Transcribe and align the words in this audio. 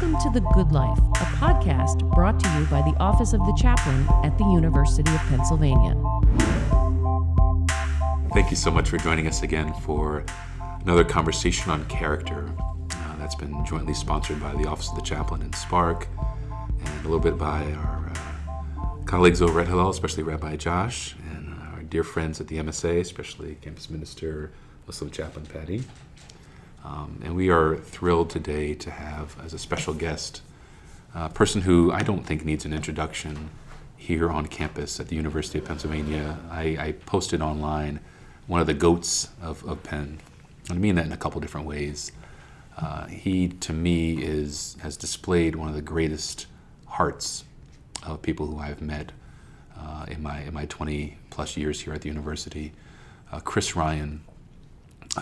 Welcome 0.00 0.32
to 0.32 0.40
The 0.40 0.48
Good 0.54 0.72
Life, 0.72 0.96
a 0.96 1.26
podcast 1.36 2.10
brought 2.14 2.40
to 2.40 2.48
you 2.58 2.64
by 2.68 2.80
the 2.80 2.96
Office 2.98 3.34
of 3.34 3.40
the 3.40 3.52
Chaplain 3.60 4.06
at 4.24 4.38
the 4.38 4.44
University 4.44 5.14
of 5.14 5.20
Pennsylvania. 5.28 5.92
Thank 8.32 8.50
you 8.50 8.56
so 8.56 8.70
much 8.70 8.88
for 8.88 8.96
joining 8.96 9.26
us 9.26 9.42
again 9.42 9.74
for 9.74 10.24
another 10.80 11.04
conversation 11.04 11.70
on 11.70 11.84
character 11.84 12.50
uh, 12.92 13.16
that's 13.18 13.34
been 13.34 13.62
jointly 13.66 13.92
sponsored 13.92 14.40
by 14.40 14.54
the 14.54 14.66
Office 14.66 14.88
of 14.88 14.94
the 14.94 15.02
Chaplain 15.02 15.42
and 15.42 15.54
Spark, 15.54 16.08
and 16.78 17.00
a 17.00 17.02
little 17.02 17.20
bit 17.20 17.36
by 17.36 17.70
our 17.70 18.10
uh, 18.10 19.04
colleagues 19.04 19.42
over 19.42 19.60
at 19.60 19.68
Hillel, 19.68 19.90
especially 19.90 20.22
Rabbi 20.22 20.56
Josh, 20.56 21.14
and 21.30 21.54
our 21.74 21.82
dear 21.82 22.04
friends 22.04 22.40
at 22.40 22.48
the 22.48 22.56
MSA, 22.56 23.00
especially 23.00 23.56
Campus 23.60 23.90
Minister 23.90 24.50
Muslim 24.86 25.10
Chaplain 25.10 25.44
Patty. 25.44 25.84
Um, 26.84 27.20
and 27.24 27.36
we 27.36 27.50
are 27.50 27.76
thrilled 27.76 28.30
today 28.30 28.74
to 28.74 28.90
have 28.90 29.36
as 29.44 29.52
a 29.52 29.58
special 29.58 29.94
guest 29.94 30.42
a 31.14 31.28
person 31.28 31.62
who 31.62 31.92
I 31.92 32.02
don't 32.02 32.24
think 32.24 32.44
needs 32.44 32.64
an 32.64 32.72
introduction 32.72 33.50
here 33.96 34.30
on 34.30 34.46
campus 34.46 34.98
at 35.00 35.08
the 35.08 35.16
University 35.16 35.58
of 35.58 35.64
Pennsylvania. 35.64 36.38
I, 36.50 36.76
I 36.78 36.92
posted 36.92 37.42
online 37.42 38.00
one 38.46 38.60
of 38.60 38.66
the 38.66 38.74
goats 38.74 39.28
of, 39.42 39.64
of 39.64 39.82
Penn. 39.82 40.20
I 40.70 40.74
mean 40.74 40.94
that 40.94 41.06
in 41.06 41.12
a 41.12 41.16
couple 41.16 41.40
different 41.40 41.66
ways. 41.66 42.12
Uh, 42.78 43.06
he, 43.06 43.48
to 43.48 43.72
me, 43.72 44.22
is 44.22 44.76
has 44.80 44.96
displayed 44.96 45.54
one 45.54 45.68
of 45.68 45.74
the 45.74 45.82
greatest 45.82 46.46
hearts 46.86 47.44
of 48.06 48.22
people 48.22 48.46
who 48.46 48.58
I've 48.58 48.80
met 48.80 49.12
uh, 49.78 50.06
in 50.08 50.22
my 50.22 50.42
in 50.42 50.54
my 50.54 50.64
20 50.66 51.18
plus 51.28 51.56
years 51.56 51.80
here 51.80 51.92
at 51.92 52.02
the 52.02 52.08
university. 52.08 52.72
Uh, 53.30 53.40
Chris 53.40 53.76
Ryan, 53.76 54.22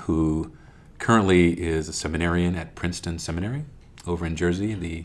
who 0.03 0.53
currently 0.99 1.53
is 1.61 1.89
a 1.89 1.93
seminarian 1.93 2.55
at 2.55 2.75
Princeton 2.75 3.19
Seminary 3.19 3.65
over 4.07 4.27
in 4.27 4.37
Jersey, 4.37 4.75
the 4.75 5.05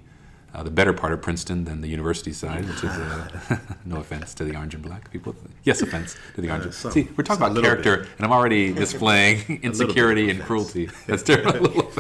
uh, 0.54 0.62
the 0.62 0.70
better 0.70 0.94
part 0.94 1.12
of 1.12 1.20
Princeton 1.20 1.64
than 1.64 1.82
the 1.82 1.88
university 1.88 2.32
side, 2.32 2.64
which 2.68 2.84
is 2.84 2.92
uh, 2.92 3.58
no 3.86 3.98
offense 3.98 4.36
to 4.36 4.44
the 4.44 4.56
orange 4.56 4.76
and 4.76 4.84
black 4.84 5.10
people. 5.10 5.36
Yes, 5.64 5.82
offense 5.82 6.16
to 6.36 6.42
the 6.42 6.52
orange. 6.52 6.72
some- 6.76 6.92
See, 6.92 7.10
we're 7.18 7.24
talking 7.24 7.44
about 7.44 7.60
character, 7.64 8.08
and 8.18 8.24
I'm 8.26 8.32
already 8.32 8.72
displaying 8.72 9.62
insecurity 9.64 10.30
and 10.30 10.40
cruelty. 10.44 10.90
That's 11.08 11.24
terrible. 11.24 11.92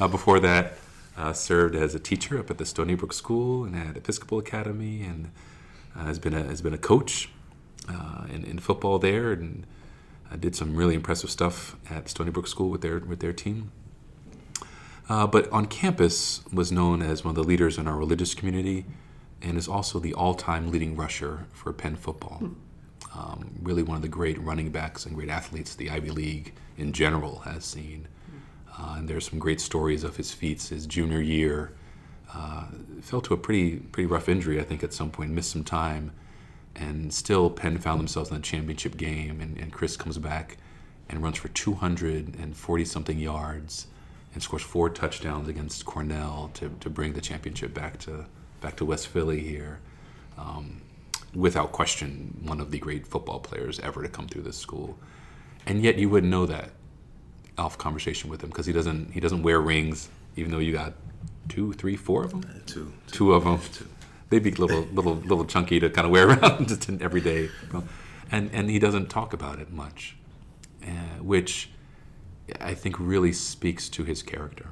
uh, 0.00 0.08
before 0.08 0.40
that, 0.40 0.78
uh, 1.16 1.32
served 1.32 1.76
as 1.76 1.94
a 1.94 2.00
teacher 2.00 2.40
up 2.40 2.50
at 2.50 2.58
the 2.58 2.66
Stony 2.66 2.96
Brook 2.96 3.12
School 3.12 3.62
and 3.64 3.76
at 3.76 3.96
Episcopal 3.96 4.38
Academy, 4.40 5.02
and 5.02 5.30
uh, 5.96 6.06
has 6.06 6.18
been 6.18 6.34
a 6.34 6.42
has 6.42 6.60
been 6.60 6.74
a 6.74 6.78
coach 6.78 7.28
uh, 7.88 8.24
in, 8.32 8.42
in 8.42 8.58
football 8.58 8.98
there, 8.98 9.30
and 9.30 9.64
uh, 10.32 10.36
did 10.36 10.54
some 10.54 10.76
really 10.76 10.94
impressive 10.94 11.30
stuff 11.30 11.76
at 11.90 12.08
Stony 12.08 12.30
Brook 12.30 12.46
School 12.46 12.70
with 12.70 12.80
their 12.80 12.98
with 12.98 13.20
their 13.20 13.32
team. 13.32 13.72
Uh, 15.08 15.26
but 15.26 15.50
on 15.50 15.66
campus 15.66 16.42
was 16.52 16.70
known 16.70 17.00
as 17.00 17.24
one 17.24 17.30
of 17.30 17.36
the 17.36 17.42
leaders 17.42 17.78
in 17.78 17.88
our 17.88 17.96
religious 17.96 18.34
community, 18.34 18.84
and 19.40 19.56
is 19.56 19.66
also 19.66 19.98
the 19.98 20.12
all-time 20.12 20.70
leading 20.70 20.96
rusher 20.96 21.46
for 21.52 21.72
Penn 21.72 21.96
football. 21.96 22.50
Um, 23.14 23.58
really, 23.62 23.82
one 23.82 23.96
of 23.96 24.02
the 24.02 24.08
great 24.08 24.38
running 24.40 24.70
backs 24.70 25.06
and 25.06 25.14
great 25.14 25.30
athletes 25.30 25.74
the 25.74 25.90
Ivy 25.90 26.10
League 26.10 26.54
in 26.76 26.92
general 26.92 27.40
has 27.40 27.64
seen. 27.64 28.06
Uh, 28.78 28.96
and 28.98 29.08
there's 29.08 29.28
some 29.28 29.38
great 29.38 29.60
stories 29.60 30.04
of 30.04 30.16
his 30.16 30.32
feats. 30.32 30.68
His 30.68 30.86
junior 30.86 31.20
year, 31.20 31.72
uh, 32.34 32.66
fell 33.00 33.20
to 33.22 33.34
a 33.34 33.36
pretty 33.36 33.76
pretty 33.76 34.06
rough 34.06 34.28
injury, 34.28 34.60
I 34.60 34.64
think, 34.64 34.84
at 34.84 34.92
some 34.92 35.10
point, 35.10 35.30
missed 35.30 35.50
some 35.50 35.64
time, 35.64 36.12
and 36.76 37.12
still 37.12 37.50
Penn 37.50 37.78
found 37.78 38.00
themselves 38.00 38.30
in 38.30 38.36
the 38.36 38.42
championship 38.42 38.96
game. 38.96 39.40
And, 39.40 39.56
and 39.58 39.72
Chris 39.72 39.96
comes 39.96 40.18
back 40.18 40.58
and 41.08 41.22
runs 41.22 41.38
for 41.38 41.48
240 41.48 42.84
something 42.84 43.18
yards 43.18 43.86
and 44.34 44.42
scores 44.42 44.62
four 44.62 44.90
touchdowns 44.90 45.48
against 45.48 45.84
Cornell 45.84 46.50
to, 46.54 46.70
to 46.80 46.90
bring 46.90 47.14
the 47.14 47.20
championship 47.20 47.74
back 47.74 47.98
to 48.00 48.26
back 48.60 48.76
to 48.76 48.84
West 48.84 49.08
Philly 49.08 49.40
here. 49.40 49.80
Um, 50.36 50.82
without 51.34 51.72
question, 51.72 52.38
one 52.42 52.60
of 52.60 52.70
the 52.70 52.78
great 52.78 53.06
football 53.06 53.40
players 53.40 53.78
ever 53.80 54.02
to 54.02 54.08
come 54.08 54.28
through 54.28 54.42
this 54.42 54.56
school, 54.56 54.98
and 55.66 55.82
yet 55.82 55.96
you 55.96 56.08
wouldn't 56.08 56.30
know 56.30 56.46
that 56.46 56.70
off 57.56 57.76
conversation 57.78 58.30
with 58.30 58.42
him 58.42 58.50
because 58.50 58.66
he 58.66 58.72
doesn't 58.72 59.12
he 59.12 59.20
doesn't 59.20 59.42
wear 59.42 59.60
rings, 59.60 60.08
even 60.36 60.52
though 60.52 60.58
you 60.58 60.72
got 60.72 60.94
two, 61.48 61.72
three, 61.72 61.96
four 61.96 62.24
of 62.24 62.30
them, 62.30 62.62
Two. 62.66 62.92
two 63.10 63.32
of 63.32 63.44
them. 63.44 63.60
They'd 64.30 64.42
be 64.42 64.50
little 64.52 64.82
little 64.92 65.14
little 65.14 65.44
chunky 65.44 65.80
to 65.80 65.88
kind 65.90 66.04
of 66.06 66.10
wear 66.10 66.28
around 66.38 66.68
just 66.68 66.88
every 67.00 67.20
day, 67.20 67.48
and 68.30 68.50
and 68.52 68.70
he 68.70 68.78
doesn't 68.78 69.08
talk 69.08 69.32
about 69.32 69.58
it 69.58 69.72
much, 69.72 70.16
uh, 70.82 71.22
which 71.22 71.70
I 72.60 72.74
think 72.74 72.96
really 72.98 73.32
speaks 73.32 73.88
to 73.90 74.04
his 74.04 74.22
character 74.22 74.68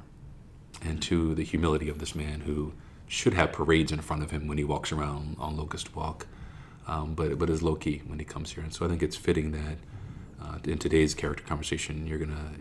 and 0.81 1.01
to 1.03 1.33
the 1.35 1.43
humility 1.43 1.89
of 1.89 1.99
this 1.99 2.15
man 2.15 2.41
who 2.41 2.73
should 3.07 3.33
have 3.33 3.51
parades 3.51 3.91
in 3.91 4.01
front 4.01 4.21
of 4.23 4.31
him 4.31 4.47
when 4.47 4.57
he 4.57 4.63
walks 4.63 4.91
around 4.91 5.37
on 5.39 5.55
Locust 5.57 5.95
Walk, 5.95 6.27
um, 6.87 7.13
but 7.13 7.37
but 7.39 7.49
is 7.49 7.63
low 7.63 7.75
key 7.75 8.01
when 8.05 8.19
he 8.19 8.25
comes 8.25 8.51
here. 8.51 8.63
And 8.63 8.73
so 8.73 8.85
I 8.85 8.89
think 8.89 9.01
it's 9.01 9.15
fitting 9.15 9.51
that 9.51 9.77
uh, 10.41 10.57
in 10.65 10.77
today's 10.77 11.13
character 11.13 11.43
conversation, 11.43 12.05
you're 12.05 12.19
gonna 12.19 12.51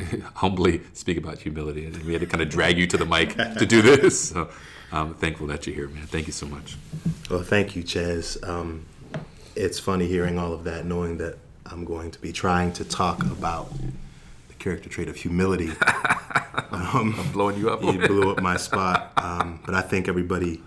uh, 0.00 0.30
humbly 0.34 0.82
speak 0.92 1.16
about 1.16 1.38
humility, 1.38 1.86
and 1.86 1.96
we 2.04 2.12
had 2.12 2.20
to 2.20 2.26
kind 2.26 2.42
of 2.42 2.48
drag 2.48 2.78
you 2.78 2.86
to 2.88 2.96
the 2.96 3.06
mic 3.06 3.36
to 3.36 3.66
do 3.66 3.80
this. 3.82 4.28
So 4.30 4.50
I'm 4.92 5.14
thankful 5.14 5.46
that 5.48 5.66
you're 5.66 5.74
here, 5.74 5.88
man. 5.88 6.06
Thank 6.06 6.26
you 6.26 6.32
so 6.32 6.46
much. 6.46 6.76
Well, 7.30 7.42
thank 7.42 7.74
you, 7.74 7.82
Chaz. 7.82 8.42
Um, 8.48 8.86
it's 9.54 9.78
funny 9.78 10.06
hearing 10.06 10.38
all 10.38 10.52
of 10.52 10.64
that, 10.64 10.84
knowing 10.84 11.18
that 11.18 11.38
I'm 11.64 11.84
going 11.84 12.10
to 12.12 12.20
be 12.20 12.32
trying 12.32 12.72
to 12.74 12.84
talk 12.84 13.22
about 13.24 13.72
the 14.48 14.54
character 14.58 14.88
trait 14.88 15.08
of 15.08 15.16
humility. 15.16 15.72
I'm 16.70 17.14
blowing 17.32 17.58
you 17.58 17.70
up. 17.70 17.82
you 17.82 18.06
blew 18.06 18.30
up 18.30 18.40
my 18.40 18.56
spot. 18.56 19.12
Um, 19.16 19.60
but 19.66 19.74
I 19.74 19.80
think 19.82 20.08
everybody 20.08 20.62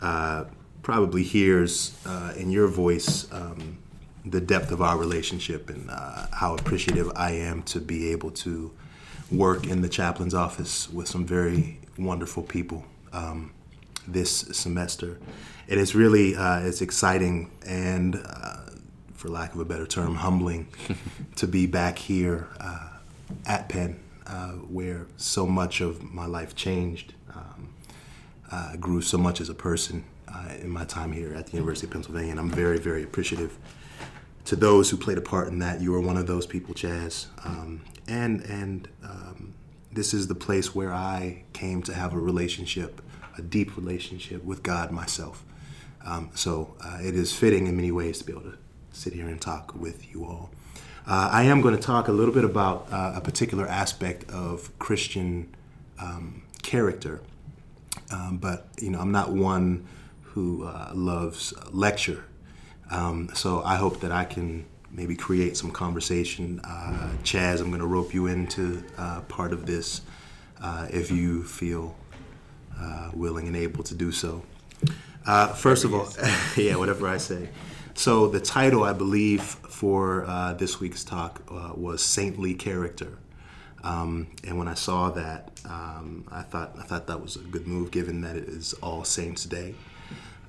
uh, 0.00 0.44
probably 0.82 1.22
hears 1.22 1.98
uh, 2.06 2.34
in 2.36 2.50
your 2.50 2.68
voice 2.68 3.30
um, 3.32 3.78
the 4.24 4.40
depth 4.40 4.70
of 4.70 4.82
our 4.82 4.96
relationship 4.96 5.68
and 5.70 5.90
uh, 5.90 6.26
how 6.32 6.54
appreciative 6.54 7.10
I 7.16 7.32
am 7.32 7.62
to 7.64 7.80
be 7.80 8.12
able 8.12 8.30
to 8.32 8.70
work 9.32 9.66
in 9.66 9.80
the 9.80 9.88
chaplain's 9.88 10.34
office 10.34 10.88
with 10.90 11.08
some 11.08 11.24
very 11.24 11.80
wonderful 11.98 12.42
people 12.42 12.84
um, 13.12 13.52
this 14.06 14.30
semester. 14.52 15.18
And 15.68 15.78
It 15.78 15.78
is 15.78 15.94
really 15.94 16.34
uh, 16.34 16.60
it's 16.60 16.80
exciting 16.80 17.50
and, 17.66 18.16
uh, 18.16 18.56
for 19.14 19.28
lack 19.28 19.54
of 19.54 19.60
a 19.60 19.64
better 19.64 19.86
term, 19.86 20.14
humbling 20.14 20.68
to 21.36 21.46
be 21.46 21.66
back 21.66 21.98
here 21.98 22.48
uh, 22.60 22.88
at 23.46 23.68
Penn, 23.68 24.00
uh, 24.26 24.52
where 24.52 25.06
so 25.16 25.46
much 25.46 25.80
of 25.80 26.02
my 26.02 26.26
life 26.26 26.54
changed. 26.54 27.14
Um, 27.34 27.68
I 28.50 28.76
grew 28.76 29.02
so 29.02 29.18
much 29.18 29.40
as 29.40 29.48
a 29.48 29.54
person 29.54 30.04
uh, 30.32 30.54
in 30.60 30.70
my 30.70 30.84
time 30.84 31.12
here 31.12 31.34
at 31.34 31.46
the 31.46 31.52
University 31.52 31.86
of 31.86 31.92
Pennsylvania, 31.92 32.30
and 32.30 32.40
I'm 32.40 32.50
very, 32.50 32.78
very 32.78 33.02
appreciative 33.02 33.58
to 34.46 34.56
those 34.56 34.88
who 34.88 34.96
played 34.96 35.18
a 35.18 35.22
part 35.22 35.48
in 35.48 35.58
that. 35.58 35.80
You 35.80 35.92
were 35.92 36.00
one 36.00 36.16
of 36.16 36.26
those 36.26 36.46
people, 36.46 36.74
Chaz, 36.74 37.26
um, 37.44 37.82
and 38.06 38.40
and 38.42 38.88
um, 39.04 39.54
this 39.98 40.14
is 40.14 40.28
the 40.28 40.34
place 40.34 40.76
where 40.76 40.92
I 40.92 41.42
came 41.52 41.82
to 41.82 41.92
have 41.92 42.14
a 42.14 42.18
relationship, 42.20 43.02
a 43.36 43.42
deep 43.42 43.76
relationship 43.76 44.44
with 44.44 44.62
God 44.62 44.92
myself. 44.92 45.44
Um, 46.06 46.30
so 46.36 46.76
uh, 46.80 46.98
it 47.02 47.16
is 47.16 47.32
fitting 47.32 47.66
in 47.66 47.74
many 47.74 47.90
ways 47.90 48.20
to 48.20 48.24
be 48.24 48.30
able 48.30 48.42
to 48.42 48.56
sit 48.92 49.12
here 49.12 49.26
and 49.26 49.40
talk 49.40 49.74
with 49.74 50.08
you 50.14 50.24
all. 50.24 50.50
Uh, 51.04 51.30
I 51.32 51.42
am 51.44 51.60
going 51.62 51.74
to 51.74 51.82
talk 51.82 52.06
a 52.06 52.12
little 52.12 52.32
bit 52.32 52.44
about 52.44 52.86
uh, 52.92 53.14
a 53.16 53.20
particular 53.20 53.66
aspect 53.66 54.30
of 54.30 54.70
Christian 54.78 55.52
um, 56.00 56.44
character, 56.62 57.20
um, 58.12 58.38
but 58.38 58.68
you 58.80 58.90
know 58.90 59.00
I'm 59.00 59.10
not 59.10 59.32
one 59.32 59.84
who 60.22 60.64
uh, 60.64 60.92
loves 60.94 61.52
lecture. 61.72 62.24
Um, 62.88 63.30
so 63.34 63.64
I 63.64 63.76
hope 63.76 63.98
that 64.02 64.12
I 64.12 64.24
can 64.24 64.64
maybe 64.90 65.14
create 65.16 65.56
some 65.56 65.70
conversation. 65.70 66.60
Uh, 66.64 67.12
Chaz, 67.22 67.60
I'm 67.60 67.68
going 67.68 67.80
to 67.80 67.86
rope 67.86 68.14
you 68.14 68.26
into 68.26 68.84
uh, 68.96 69.20
part 69.22 69.52
of 69.52 69.66
this 69.66 70.02
uh, 70.60 70.88
if 70.90 71.10
you 71.10 71.44
feel 71.44 71.96
uh, 72.78 73.10
willing 73.14 73.46
and 73.46 73.56
able 73.56 73.84
to 73.84 73.94
do 73.94 74.12
so. 74.12 74.42
Uh, 75.26 75.48
first 75.48 75.84
of 75.84 75.94
all, 75.94 76.08
yeah, 76.56 76.76
whatever 76.76 77.06
I 77.06 77.18
say. 77.18 77.50
So 77.94 78.28
the 78.28 78.40
title, 78.40 78.84
I 78.84 78.92
believe, 78.92 79.42
for 79.42 80.24
uh, 80.24 80.54
this 80.54 80.80
week's 80.80 81.04
talk 81.04 81.42
uh, 81.50 81.72
was 81.74 82.02
"Saintly 82.02 82.54
Character," 82.54 83.18
um, 83.82 84.28
and 84.46 84.56
when 84.56 84.68
I 84.68 84.74
saw 84.74 85.10
that, 85.10 85.50
um, 85.64 86.24
I 86.30 86.42
thought 86.42 86.76
I 86.78 86.84
thought 86.84 87.08
that 87.08 87.20
was 87.20 87.36
a 87.36 87.40
good 87.40 87.66
move, 87.66 87.90
given 87.90 88.20
that 88.20 88.36
it 88.36 88.48
is 88.48 88.72
All 88.74 89.02
Saints 89.04 89.44
Day. 89.44 89.74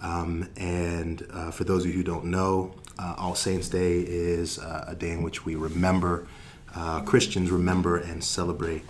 Um, 0.01 0.49
and 0.57 1.25
uh, 1.31 1.51
for 1.51 1.63
those 1.63 1.83
of 1.83 1.91
you 1.91 1.97
who 1.97 2.03
don't 2.03 2.25
know, 2.25 2.73
uh, 2.97 3.15
All 3.17 3.35
Saints 3.35 3.69
Day 3.69 3.99
is 3.99 4.59
uh, 4.59 4.85
a 4.87 4.95
day 4.95 5.11
in 5.11 5.23
which 5.23 5.45
we 5.45 5.55
remember, 5.55 6.27
uh, 6.75 7.01
Christians 7.01 7.51
remember 7.51 7.97
and 7.97 8.23
celebrate 8.23 8.83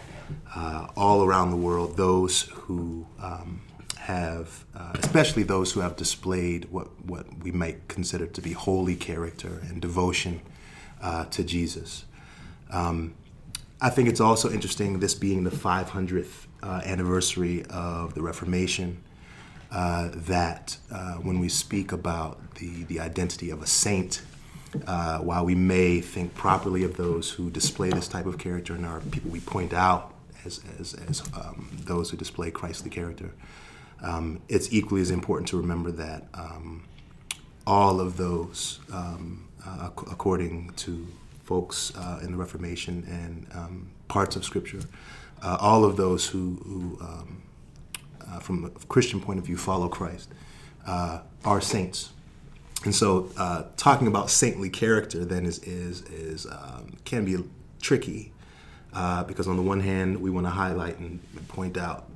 uh, 0.56 0.88
all 0.96 1.24
around 1.24 1.52
the 1.52 1.58
world 1.58 1.98
those 1.98 2.44
who 2.44 3.08
um, 3.22 3.62
have, 3.98 4.66
uh, 4.76 4.94
especially 4.96 5.44
those 5.44 5.72
who 5.72 5.80
have 5.80 5.96
displayed 5.96 6.66
what, 6.66 6.88
what 7.06 7.26
we 7.44 7.52
might 7.52 7.88
consider 7.88 8.28
to 8.28 8.42
be 8.42 8.54
holy 8.54 8.96
character 8.96 9.62
and 9.68 9.82
devotion 9.82 10.42
to 11.32 11.44
Jesus. 11.46 12.04
Um, 12.72 13.16
I 13.82 13.90
think 13.90 14.10
it's 14.10 14.20
also 14.20 14.52
interesting, 14.52 15.00
this 15.00 15.16
being 15.16 15.46
the 15.46 15.52
500th 15.52 16.48
uh, 16.62 16.82
anniversary 16.84 17.64
of 17.70 18.14
the 18.14 18.22
Reformation, 18.22 19.02
uh, 19.72 20.10
that 20.14 20.78
uh, 20.92 21.16
when 21.16 21.40
we 21.40 21.50
speak 21.50 21.92
about 21.92 22.56
the, 22.56 22.84
the 22.86 23.00
identity 23.00 23.50
of 23.50 23.62
a 23.62 23.68
saint, 23.68 24.22
uh, 24.86 25.20
while 25.20 25.46
we 25.46 25.56
may 25.56 26.02
think 26.02 26.34
properly 26.36 26.84
of 26.84 26.98
those 26.98 27.32
who 27.32 27.50
display 27.50 27.90
this 27.90 28.08
type 28.08 28.26
of 28.26 28.38
character 28.38 28.74
and 28.74 28.86
are 28.86 29.00
people 29.12 29.32
we 29.32 29.40
point 29.40 29.74
out 29.74 30.14
as, 30.46 30.62
as, 30.80 30.94
as 30.94 31.22
um, 31.34 31.70
those 31.86 32.10
who 32.10 32.18
display 32.18 32.52
Christly 32.52 32.90
character, 32.90 33.32
um, 34.02 34.42
it's 34.48 34.72
equally 34.72 35.02
as 35.02 35.12
important 35.12 35.48
to 35.50 35.58
remember 35.58 35.92
that 35.92 36.26
um, 36.34 36.84
all 37.68 38.00
of 38.00 38.18
those, 38.18 38.80
um, 38.92 39.48
uh, 39.66 39.90
according 40.10 40.72
to 40.78 41.08
folks 41.44 41.92
uh, 41.96 42.20
in 42.24 42.32
the 42.32 42.38
Reformation 42.38 43.06
and 43.08 43.48
um, 43.54 43.90
parts 44.08 44.36
of 44.36 44.46
Scripture, 44.46 44.82
uh, 45.42 45.58
all 45.60 45.84
of 45.84 45.98
those 45.98 46.28
who, 46.28 46.60
who 46.64 46.98
um, 47.02 47.42
uh, 48.30 48.40
from 48.40 48.66
a 48.66 48.70
Christian 48.88 49.20
point 49.20 49.40
of 49.40 49.46
view, 49.46 49.58
follow 49.58 49.90
Christ, 49.90 50.30
uh, 50.86 51.22
are 51.46 51.62
saints. 51.62 52.12
And 52.86 52.96
so, 52.96 53.30
uh, 53.38 53.64
talking 53.76 54.08
about 54.08 54.30
saintly 54.30 54.70
character 54.70 55.26
then 55.26 55.46
is 55.46 55.60
is 55.60 56.04
is 56.04 56.46
um, 56.46 56.98
can 57.04 57.26
be 57.26 57.38
tricky 57.82 58.32
because 59.28 59.48
on 59.48 59.58
the 59.58 59.62
one 59.62 59.82
hand, 59.82 60.22
we 60.22 60.30
want 60.30 60.46
to 60.46 60.52
highlight 60.52 60.98
and 61.00 61.20
point 61.50 61.78
out 61.78 62.10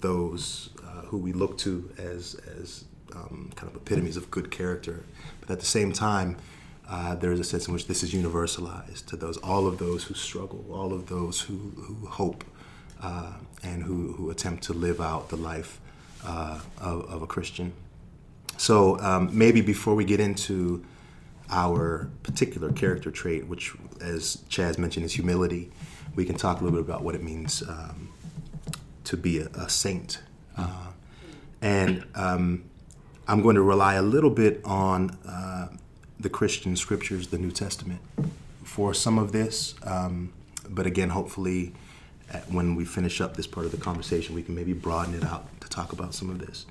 those 0.00 0.70
who 1.06 1.18
we 1.18 1.32
look 1.32 1.56
to 1.58 1.90
as 1.96 2.34
as 2.60 2.84
um, 3.14 3.50
kind 3.54 3.70
of 3.70 3.80
epitomes 3.80 4.16
of 4.16 4.30
good 4.30 4.50
character, 4.50 5.04
but 5.40 5.50
at 5.50 5.60
the 5.60 5.66
same 5.66 5.92
time, 5.92 6.36
uh, 6.88 7.14
there 7.14 7.32
is 7.32 7.40
a 7.40 7.44
sense 7.44 7.66
in 7.66 7.72
which 7.72 7.86
this 7.86 8.02
is 8.02 8.12
universalized 8.12 9.06
to 9.06 9.16
those, 9.16 9.36
all 9.38 9.66
of 9.66 9.78
those 9.78 10.04
who 10.04 10.14
struggle, 10.14 10.64
all 10.70 10.92
of 10.92 11.06
those 11.08 11.40
who, 11.40 11.54
who 11.76 12.06
hope, 12.06 12.44
uh, 13.04 13.32
and 13.62 13.82
who, 13.82 14.12
who 14.14 14.30
attempt 14.30 14.62
to 14.64 14.72
live 14.72 15.00
out 15.00 15.28
the 15.28 15.36
life 15.36 15.78
uh, 16.24 16.58
of, 16.80 17.04
of, 17.10 17.22
a 17.22 17.26
Christian. 17.26 17.72
So 18.56 18.98
um, 19.00 19.28
maybe 19.36 19.60
before 19.60 19.94
we 19.94 20.04
get 20.04 20.20
into 20.20 20.82
our 21.50 22.08
particular 22.22 22.72
character 22.72 23.10
trait, 23.10 23.46
which, 23.46 23.74
as 24.00 24.38
Chaz 24.48 24.78
mentioned, 24.78 25.04
is 25.04 25.12
humility, 25.12 25.70
we 26.16 26.24
can 26.24 26.36
talk 26.36 26.60
a 26.60 26.64
little 26.64 26.78
bit 26.78 26.88
about 26.88 27.02
what 27.02 27.14
it 27.14 27.22
means 27.22 27.62
um, 27.62 28.08
to 29.04 29.16
be 29.18 29.38
a, 29.38 29.48
a 29.48 29.68
saint. 29.68 30.22
Uh, 30.56 30.88
and 31.60 32.04
um, 32.14 32.64
I'm 33.28 33.42
going 33.42 33.56
to 33.56 33.62
rely 33.62 33.94
a 33.94 34.02
little 34.02 34.30
bit 34.30 34.62
on 34.64 35.18
uh, 35.28 35.68
the 36.18 36.30
Christian 36.30 36.74
scriptures, 36.74 37.28
the 37.28 37.38
New 37.38 37.50
Testament, 37.50 38.00
for 38.62 38.94
some 38.94 39.18
of 39.18 39.32
this. 39.32 39.74
Um, 39.82 40.32
but 40.70 40.86
again, 40.86 41.10
hopefully, 41.10 41.74
when 42.48 42.74
we 42.74 42.84
finish 42.84 43.20
up 43.20 43.36
this 43.36 43.46
part 43.46 43.66
of 43.66 43.72
the 43.72 43.78
conversation, 43.78 44.34
we 44.34 44.42
can 44.42 44.54
maybe 44.54 44.72
broaden 44.72 45.14
it 45.14 45.24
out 45.24 45.60
to 45.60 45.68
talk 45.68 45.92
about 45.92 46.14
some 46.14 46.30
of 46.30 46.38
this. 46.38 46.66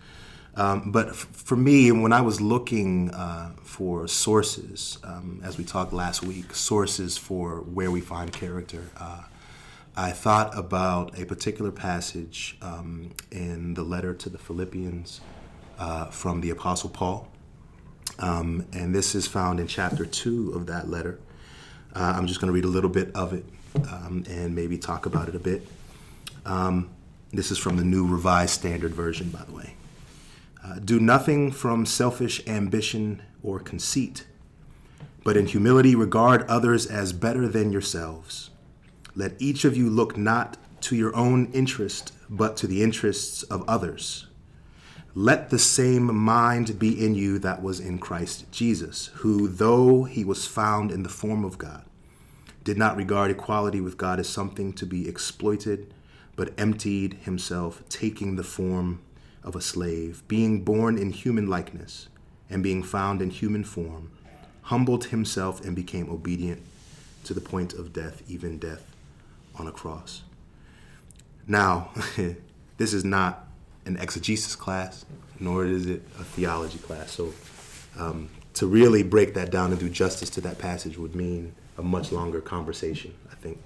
Um, 0.55 0.91
but 0.91 1.09
f- 1.09 1.27
for 1.31 1.55
me, 1.55 1.91
when 1.91 2.13
I 2.13 2.21
was 2.21 2.39
looking 2.39 3.09
uh, 3.11 3.53
for 3.63 4.07
sources, 4.07 4.99
um, 5.03 5.41
as 5.43 5.57
we 5.57 5.63
talked 5.63 5.93
last 5.93 6.23
week, 6.23 6.53
sources 6.53 7.17
for 7.17 7.61
where 7.61 7.89
we 7.89 8.01
find 8.01 8.31
character, 8.31 8.89
uh, 8.97 9.23
I 9.95 10.11
thought 10.11 10.57
about 10.57 11.19
a 11.19 11.25
particular 11.25 11.71
passage 11.71 12.57
um, 12.61 13.11
in 13.31 13.73
the 13.73 13.83
letter 13.83 14.13
to 14.13 14.29
the 14.29 14.37
Philippians 14.37 15.21
uh, 15.79 16.05
from 16.05 16.41
the 16.41 16.51
Apostle 16.51 16.89
Paul. 16.89 17.27
Um, 18.19 18.67
and 18.73 18.93
this 18.93 19.15
is 19.15 19.27
found 19.27 19.59
in 19.59 19.67
chapter 19.67 20.05
2 20.05 20.53
of 20.53 20.67
that 20.67 20.87
letter. 20.87 21.19
Uh, 21.95 22.13
I'm 22.15 22.27
just 22.27 22.39
going 22.39 22.47
to 22.47 22.53
read 22.53 22.65
a 22.65 22.69
little 22.69 22.89
bit 22.89 23.15
of 23.15 23.33
it 23.33 23.45
um, 23.75 24.23
and 24.29 24.55
maybe 24.55 24.77
talk 24.77 25.05
about 25.05 25.29
it 25.29 25.35
a 25.35 25.39
bit. 25.39 25.67
Um, 26.45 26.89
this 27.31 27.51
is 27.51 27.57
from 27.57 27.77
the 27.77 27.83
New 27.83 28.07
Revised 28.07 28.53
Standard 28.53 28.93
Version, 28.93 29.29
by 29.29 29.43
the 29.43 29.53
way. 29.53 29.75
Uh, 30.63 30.79
Do 30.79 30.99
nothing 30.99 31.51
from 31.51 31.85
selfish 31.85 32.45
ambition 32.47 33.21
or 33.41 33.59
conceit, 33.59 34.25
but 35.23 35.35
in 35.35 35.47
humility 35.47 35.95
regard 35.95 36.43
others 36.43 36.85
as 36.85 37.13
better 37.13 37.47
than 37.47 37.71
yourselves. 37.71 38.49
Let 39.15 39.33
each 39.41 39.65
of 39.65 39.75
you 39.77 39.89
look 39.89 40.17
not 40.17 40.57
to 40.81 40.95
your 40.95 41.15
own 41.15 41.51
interest, 41.53 42.11
but 42.29 42.57
to 42.57 42.67
the 42.67 42.83
interests 42.83 43.43
of 43.43 43.67
others. 43.67 44.27
Let 45.15 45.49
the 45.49 45.59
same 45.59 46.15
mind 46.15 46.79
be 46.79 47.05
in 47.05 47.13
you 47.13 47.37
that 47.39 47.61
was 47.61 47.79
in 47.79 47.99
Christ 47.99 48.51
Jesus, 48.51 49.07
who, 49.15 49.47
though 49.47 50.03
he 50.05 50.25
was 50.25 50.47
found 50.47 50.91
in 50.91 51.03
the 51.03 51.09
form 51.09 51.45
of 51.45 51.57
God, 51.57 51.83
did 52.63 52.77
not 52.77 52.95
regard 52.95 53.31
equality 53.31 53.81
with 53.81 53.97
God 53.97 54.19
as 54.19 54.29
something 54.29 54.73
to 54.73 54.85
be 54.85 55.07
exploited, 55.07 55.93
but 56.35 56.53
emptied 56.57 57.15
himself, 57.23 57.83
taking 57.89 58.35
the 58.35 58.43
form 58.43 59.01
of 59.43 59.55
a 59.55 59.61
slave, 59.61 60.23
being 60.27 60.63
born 60.63 60.97
in 60.97 61.11
human 61.11 61.47
likeness, 61.47 62.07
and 62.49 62.63
being 62.63 62.83
found 62.83 63.21
in 63.21 63.29
human 63.29 63.63
form, 63.63 64.11
humbled 64.63 65.05
himself 65.05 65.63
and 65.65 65.75
became 65.75 66.09
obedient 66.09 66.61
to 67.25 67.33
the 67.33 67.41
point 67.41 67.73
of 67.73 67.93
death, 67.93 68.21
even 68.29 68.57
death 68.57 68.85
on 69.55 69.67
a 69.67 69.71
cross. 69.71 70.23
Now, 71.47 71.91
this 72.77 72.93
is 72.93 73.03
not 73.03 73.47
an 73.85 73.97
exegesis 73.97 74.55
class, 74.55 75.05
nor 75.39 75.65
is 75.65 75.85
it 75.85 76.03
a 76.19 76.23
theology 76.23 76.79
class. 76.79 77.11
So 77.11 77.33
um, 77.97 78.29
to 78.53 78.67
really 78.67 79.03
break 79.03 79.33
that 79.33 79.51
down 79.51 79.71
and 79.71 79.79
do 79.79 79.89
justice 79.89 80.29
to 80.31 80.41
that 80.41 80.57
passage 80.57 80.97
would 80.97 81.15
mean 81.15 81.53
a 81.77 81.83
much 81.83 82.11
longer 82.11 82.41
conversation, 82.41 83.13
I 83.31 83.35
think. 83.35 83.61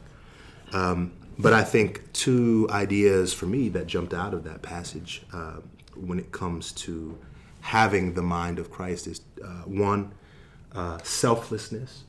Um, 0.74 1.14
but 1.40 1.54
I 1.54 1.64
think 1.64 2.12
two 2.14 2.68
ideas 2.72 3.34
for 3.34 3.46
me 3.46 3.70
that 3.70 3.88
jumped 3.88 4.14
out 4.14 4.34
of 4.34 4.44
that 4.46 4.62
passage 4.62 5.22
uh, 5.34 5.58
when 5.96 6.20
it 6.20 6.32
comes 6.32 6.72
to 6.74 7.18
having 7.62 8.14
the 8.14 8.22
mind 8.22 8.60
of 8.60 8.72
Christ 8.72 9.08
is 9.08 9.22
uh, 9.44 9.48
one, 9.66 10.12
uh, 10.74 10.98
selflessness, 11.04 12.04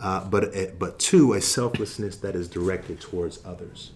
uh, 0.00 0.24
but, 0.24 0.78
but 0.78 0.98
two, 0.98 1.34
a 1.34 1.40
selflessness 1.40 2.16
that 2.18 2.34
is 2.34 2.48
directed 2.48 3.00
towards 3.00 3.44
others. 3.44 3.90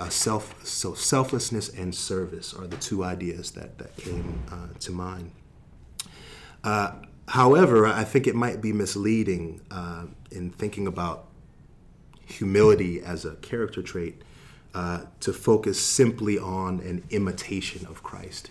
Uh, 0.00 0.08
self, 0.08 0.66
so 0.66 0.94
selflessness 0.94 1.68
and 1.68 1.94
service 1.94 2.52
are 2.52 2.66
the 2.66 2.76
two 2.76 3.04
ideas 3.04 3.52
that, 3.52 3.78
that 3.78 3.96
came 3.96 4.42
uh, 4.50 4.66
to 4.80 4.90
mind. 4.90 5.30
However, 7.30 7.86
I 7.86 8.02
think 8.02 8.26
it 8.26 8.34
might 8.34 8.60
be 8.60 8.72
misleading 8.72 9.60
uh, 9.70 10.06
in 10.32 10.50
thinking 10.50 10.88
about 10.88 11.26
humility 12.26 13.00
as 13.00 13.24
a 13.24 13.36
character 13.36 13.82
trait 13.82 14.22
uh, 14.74 15.02
to 15.20 15.32
focus 15.32 15.80
simply 15.80 16.40
on 16.40 16.80
an 16.80 17.04
imitation 17.10 17.86
of 17.86 18.02
Christ. 18.02 18.50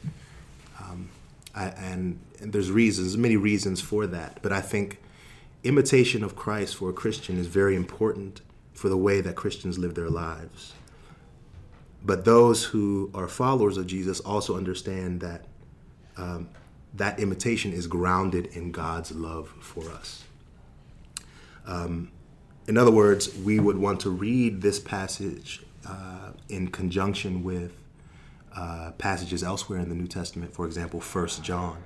Um, 0.80 1.10
I, 1.54 1.65
and, 1.65 2.20
and 2.39 2.54
there's 2.54 2.72
reasons, 2.72 3.18
many 3.18 3.36
reasons 3.36 3.82
for 3.82 4.08
that, 4.08 4.39
but 4.42 4.54
I 4.54 4.62
think 4.62 5.01
imitation 5.65 6.24
of 6.24 6.38
Christ 6.38 6.77
for 6.77 6.89
a 6.89 6.94
Christian 6.94 7.38
is 7.38 7.48
very 7.48 7.75
important 7.75 8.39
for 8.72 8.88
the 8.88 8.96
way 8.96 9.20
that 9.20 9.36
Christians 9.36 9.77
live 9.77 9.96
their 9.96 10.10
lives. 10.10 10.74
But 12.06 12.24
those 12.24 12.63
who 12.63 13.12
are 13.13 13.27
followers 13.27 13.75
of 13.75 13.88
Jesus 13.88 14.22
also 14.22 14.56
understand 14.56 15.20
that 15.20 15.44
um, 16.15 16.48
that 16.93 17.19
imitation 17.19 17.72
is 17.74 17.88
grounded 17.88 18.48
in 18.48 18.72
God's 18.72 19.12
love 19.12 19.53
for 19.60 19.89
us. 19.89 20.24
Um, 21.65 22.12
in 22.67 22.77
other 22.77 22.91
words, 22.91 23.36
we 23.38 23.60
would 23.60 23.77
want 23.77 24.00
to 24.01 24.10
read 24.10 24.62
this 24.62 24.79
passage 24.79 25.63
uh, 25.88 26.31
in 26.50 26.69
conjunction 26.69 27.43
with 27.43 27.72
uh, 28.55 28.91
passages 28.98 29.43
elsewhere 29.43 29.79
in 29.79 29.89
the 29.89 29.96
New 29.96 30.08
Testament, 30.08 30.53
for 30.53 30.65
example, 30.65 31.00
First 31.00 31.43
John, 31.43 31.77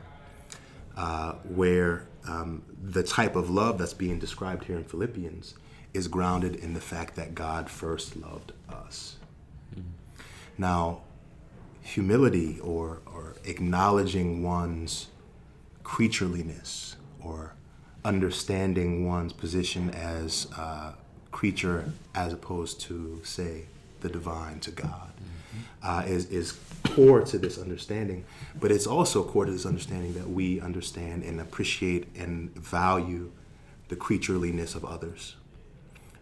uh, 0.98 1.33
where 1.43 2.07
um, 2.27 2.63
the 2.81 3.03
type 3.03 3.36
of 3.36 3.50
love 3.50 3.77
that's 3.77 3.93
being 3.93 4.19
described 4.19 4.65
here 4.65 4.77
in 4.77 4.83
Philippians 4.83 5.55
is 5.93 6.07
grounded 6.07 6.55
in 6.55 6.74
the 6.74 6.81
fact 6.81 7.15
that 7.15 7.36
God 7.36 7.69
first 7.69 8.15
loved 8.15 8.53
us. 8.69 9.17
Now, 10.57 11.01
humility 11.84 12.60
or, 12.62 13.02
or 13.06 13.36
acknowledging 13.44 14.42
one's 14.42 15.08
creatureliness 15.84 16.96
or 17.22 17.54
understanding 18.06 19.06
one's 19.08 19.34
position 19.34 19.90
as 19.92 20.48
a 20.58 20.94
creature 21.32 21.92
as 22.16 22.34
opposed 22.34 22.80
to, 22.82 23.22
say, 23.24 23.66
the 24.02 24.10
divine 24.10 24.60
to 24.60 24.72
God 24.72 25.12
mm-hmm. 25.16 25.60
uh, 25.84 26.02
is, 26.06 26.30
is 26.30 26.58
core 26.84 27.22
to 27.22 27.38
this 27.38 27.58
understanding. 27.58 28.25
But 28.60 28.72
it's 28.72 28.88
also 28.88 29.24
core 29.24 29.46
to 29.46 29.52
this 29.52 29.66
understanding 29.66 30.13
that 30.13 30.30
we 30.30 30.60
understand 30.62 31.24
and 31.24 31.40
appreciate 31.40 32.08
and 32.16 32.54
value 32.56 33.32
the 33.90 33.96
creatureliness 33.96 34.75
of 34.75 34.86
others. 34.86 35.36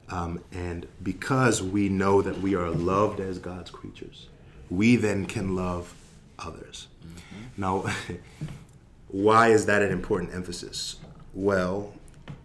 Um, 0.10 0.44
and 0.52 0.88
because 1.02 1.64
we 1.64 1.88
know 1.88 2.22
that 2.22 2.40
we 2.42 2.56
are 2.56 2.70
loved 2.70 3.20
as 3.20 3.40
God's 3.40 3.72
creatures, 3.72 4.28
we 4.72 4.96
then 4.96 5.26
can 5.26 5.54
love 5.56 5.94
others. 6.40 6.88
Mm-hmm. 7.06 7.62
Now, 7.62 7.86
why 9.10 9.50
is 9.50 9.68
that 9.68 9.84
an 9.84 9.92
important 9.92 10.34
emphasis? 10.34 10.96
Well, 11.34 11.94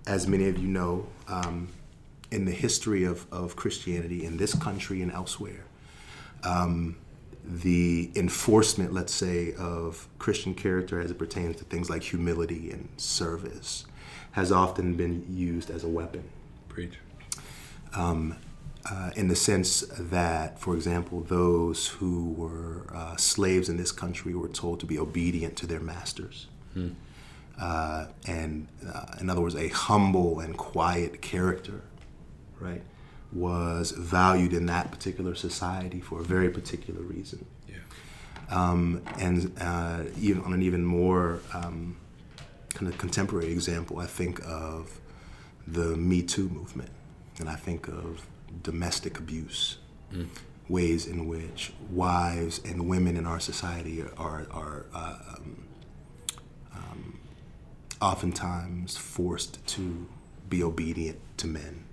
as 0.07 0.27
many 0.27 0.49
of 0.49 0.59
you 0.59 0.69
know, 0.69 1.07
um, 1.29 1.69
in 2.31 2.45
the 2.45 2.53
history 2.53 3.05
of, 3.05 3.33
of 3.33 3.57
Christianity 3.57 4.25
in 4.25 4.37
this 4.37 4.55
country 4.55 5.01
and 5.01 5.13
elsewhere, 5.13 5.65
um, 6.43 6.97
the 7.45 8.11
enforcement, 8.17 8.93
let's 8.93 9.15
say, 9.15 9.55
of 9.55 10.09
Christian 10.19 10.53
character 10.53 11.01
as 11.01 11.13
it 11.13 11.19
pertains 11.19 11.57
to 11.57 11.65
things 11.65 11.89
like 11.89 12.03
humility 12.03 12.73
and 12.73 12.89
service 12.97 13.87
has 14.33 14.51
often 14.51 14.95
been 14.95 15.25
used 15.31 15.71
as 15.71 15.85
a 15.85 15.89
weapon. 15.89 16.25
Preach. 16.69 16.95
Um, 17.95 18.37
uh, 18.91 19.11
in 19.17 19.29
the 19.29 19.37
sense 19.37 19.81
that, 19.99 20.59
for 20.61 20.75
example, 20.75 21.21
those 21.23 21.89
who 21.89 22.33
were 22.33 22.87
uh, 22.95 23.17
slaves 23.17 23.69
in 23.69 23.77
this 23.77 23.93
country 23.93 24.35
were 24.35 24.49
told 24.49 24.81
to 24.81 24.87
be 24.87 24.99
obedient 24.99 25.57
to 25.57 25.67
their 25.67 25.81
masters. 25.81 26.47
Hmm. 26.73 26.91
Uh, 27.59 28.07
and, 28.27 28.69
uh, 28.87 29.07
in 29.21 29.31
other 29.31 29.41
words, 29.41 29.57
a 29.57 29.69
humble 29.69 30.41
and 30.41 30.57
quiet 30.57 31.23
character, 31.23 31.83
right, 32.61 32.83
was 33.33 33.91
valued 33.93 34.53
in 34.53 34.67
that 34.67 34.91
particular 34.91 35.35
society 35.35 36.01
for 36.01 36.21
a 36.21 36.25
very 36.25 36.51
particular 36.51 37.01
reason. 37.01 37.45
Yeah. 37.69 37.77
Um, 38.51 39.03
and 39.19 39.53
uh, 39.61 40.05
even 40.21 40.43
on 40.43 40.53
an 40.53 40.63
even 40.63 40.85
more 40.85 41.41
um, 41.55 41.97
kind 42.69 42.93
of 42.93 42.99
contemporary 42.99 43.51
example, 43.51 43.99
I 43.99 44.07
think 44.07 44.41
of 44.47 45.01
the 45.67 45.97
Me 45.97 46.23
Too 46.23 46.49
movement, 46.49 46.91
and 47.41 47.49
I 47.49 47.57
think 47.57 47.89
of 47.89 48.25
domestic 48.63 49.19
abuse, 49.19 49.79
mm. 50.13 50.29
ways 50.69 51.07
in 51.07 51.27
which 51.27 51.73
wives 51.91 52.61
and 52.65 52.89
women 52.89 53.17
in 53.17 53.27
our 53.27 53.41
society 53.41 54.03
are, 54.17 54.47
are 54.51 54.87
uh, 54.95 55.19
um, 55.37 55.69
um, 56.75 57.19
oftentimes 58.01 58.97
forced 58.97 59.65
to 59.67 60.07
be 60.49 60.63
obedient 60.63 61.19
to 61.39 61.47
men 61.47 61.85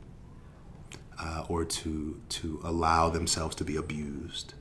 uh, 1.20 1.46
or 1.48 1.66
to, 1.66 2.20
to 2.30 2.60
allow 2.64 3.10
themselves 3.10 3.56
to 3.56 3.64
be 3.64 3.76
abused. 3.76 4.54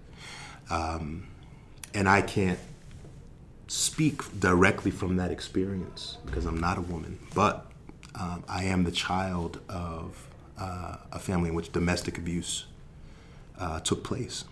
Um, 0.71 1.29
and 1.95 2.09
I 2.09 2.23
can't 2.23 2.59
speak 3.67 4.23
directly 4.39 4.91
from 4.91 5.17
that 5.17 5.31
experience 5.31 6.19
because 6.27 6.47
I'm 6.47 6.61
not 6.61 6.79
a 6.79 6.83
woman, 6.83 7.19
but 7.35 7.71
um, 8.15 8.45
I 8.49 8.65
am 8.65 8.85
the 8.85 8.91
child 8.91 9.61
of 9.69 10.29
uh, 10.59 10.97
a 11.11 11.19
family 11.19 11.49
in 11.49 11.55
which 11.55 11.73
domestic 11.73 12.19
abuse 12.19 12.67
uh, 13.59 13.81
took 13.81 14.05
place. 14.05 14.45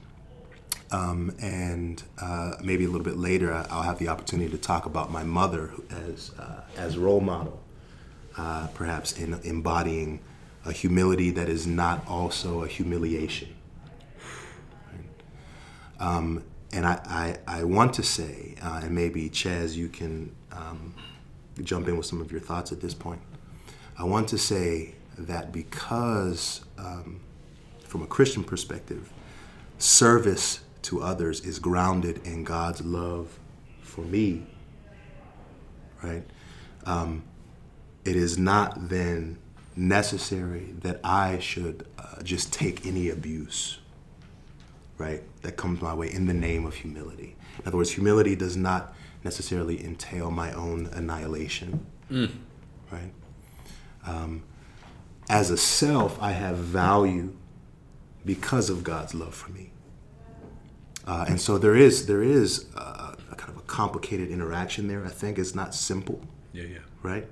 Um, 0.93 1.35
and 1.41 2.03
uh, 2.21 2.55
maybe 2.63 2.85
a 2.85 2.89
little 2.89 3.05
bit 3.05 3.17
later, 3.17 3.53
I'll 3.71 3.83
have 3.83 3.99
the 3.99 4.09
opportunity 4.09 4.51
to 4.51 4.59
talk 4.59 4.87
about 4.87 5.11
my 5.11 5.23
mother 5.23 5.71
as 5.91 6.33
uh, 6.39 6.63
as 6.77 6.99
role 6.99 7.21
model, 7.21 7.61
uh, 8.37 8.67
perhaps 8.75 9.13
in 9.13 9.35
embodying 9.45 10.21
a 10.65 10.73
humility 10.73 11.31
that 11.31 11.49
is 11.49 11.67
not 11.67 12.07
also 12.09 12.65
a 12.65 12.69
humiliation. 12.69 13.55
Um, 16.01 16.43
and 16.73 16.87
I, 16.87 17.39
I, 17.47 17.59
I, 17.59 17.65
want 17.65 17.93
to 17.95 18.03
say, 18.03 18.55
uh, 18.63 18.81
and 18.85 18.95
maybe 18.95 19.29
Chaz, 19.29 19.75
you 19.75 19.89
can 19.89 20.35
um, 20.51 20.95
jump 21.63 21.89
in 21.89 21.97
with 21.97 22.07
some 22.07 22.23
of 22.23 22.33
your 22.33 22.41
thoughts 22.41 22.73
at 22.73 22.81
this 22.81 22.95
point. 22.95 23.21
I 23.99 24.05
want 24.05 24.29
to 24.29 24.39
say 24.39 24.95
that 25.27 25.53
because, 25.53 26.63
um, 26.79 27.21
from 27.85 28.03
a 28.03 28.07
Christian 28.07 28.45
perspective, 28.45 29.13
service 29.79 30.61
to 30.83 31.03
others 31.03 31.41
is 31.41 31.59
grounded 31.59 32.21
in 32.27 32.45
God's 32.45 32.83
love 32.83 33.39
for 33.83 34.03
me, 34.03 34.47
right? 36.03 36.25
Um, 36.85 37.25
it 38.05 38.17
is 38.17 38.39
not 38.39 38.89
then 38.89 39.39
necessary 39.77 40.75
that 40.81 41.01
I 41.05 41.39
should 41.39 41.87
uh, 41.99 42.23
just 42.23 42.53
take 42.53 42.87
any 42.87 43.11
abuse, 43.11 43.79
right, 44.99 45.23
that 45.43 45.57
comes 45.57 45.81
my 45.81 45.95
way 45.95 46.13
in 46.13 46.27
the 46.27 46.35
name 46.35 46.67
of 46.67 46.75
humility. 46.75 47.37
In 47.59 47.69
other 47.69 47.77
words, 47.77 47.91
humility 47.91 48.37
does 48.37 48.57
not 48.57 48.95
necessarily 49.23 49.85
entail 49.85 50.31
my 50.31 50.53
own 50.53 50.87
annihilation, 50.93 51.85
mm. 52.11 52.31
right? 52.91 53.13
Um, 54.07 54.43
as 55.31 55.49
a 55.49 55.57
self, 55.57 56.21
I 56.21 56.33
have 56.33 56.57
value 56.57 57.33
because 58.27 58.69
of 58.69 58.83
God's 58.83 59.15
love 59.15 59.33
for 59.33 59.53
me. 59.53 59.71
Uh, 61.07 61.25
and 61.29 61.41
so 61.41 61.57
there 61.57 61.77
is 61.77 62.07
there 62.07 62.23
is 62.23 62.67
a, 62.77 63.17
a, 63.31 63.37
kind 63.37 63.51
of 63.51 63.57
a 63.57 63.67
complicated 63.67 64.29
interaction 64.29 64.89
there. 64.89 65.07
I 65.07 65.09
think 65.09 65.39
it's 65.39 65.55
not 65.55 65.73
simple. 65.73 66.21
Yeah, 66.53 66.65
yeah. 66.65 66.79
Right. 67.03 67.29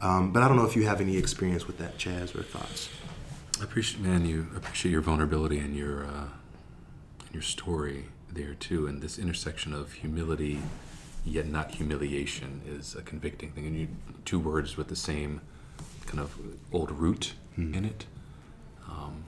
Um, 0.00 0.32
but 0.32 0.42
I 0.44 0.48
don't 0.48 0.56
know 0.56 0.64
if 0.64 0.76
you 0.76 0.86
have 0.86 1.00
any 1.00 1.16
experience 1.16 1.66
with 1.66 1.78
that, 1.78 1.98
Chaz, 1.98 2.38
or 2.38 2.42
thoughts. 2.44 2.88
I 3.60 3.64
appreciate, 3.64 4.02
man. 4.02 4.24
You 4.24 4.46
appreciate 4.56 4.92
your 4.92 5.02
vulnerability 5.02 5.58
and 5.58 5.76
your 5.76 6.06
uh, 6.06 6.28
your 7.32 7.42
story 7.42 8.06
there 8.30 8.54
too, 8.54 8.86
and 8.86 9.02
this 9.02 9.18
intersection 9.18 9.72
of 9.72 9.92
humility 9.92 10.62
yet 11.26 11.46
not 11.46 11.72
humiliation 11.72 12.60
is 12.66 12.94
a 12.94 13.02
convicting 13.02 13.50
thing. 13.50 13.66
And 13.66 13.76
you 13.76 13.88
two 14.24 14.38
words 14.38 14.76
with 14.76 14.86
the 14.86 14.96
same 14.96 15.40
kind 16.06 16.20
of 16.20 16.36
old 16.72 16.90
root 16.90 17.34
hmm. 17.54 17.74
in 17.74 17.84
it. 17.84 18.06
Um, 18.88 19.24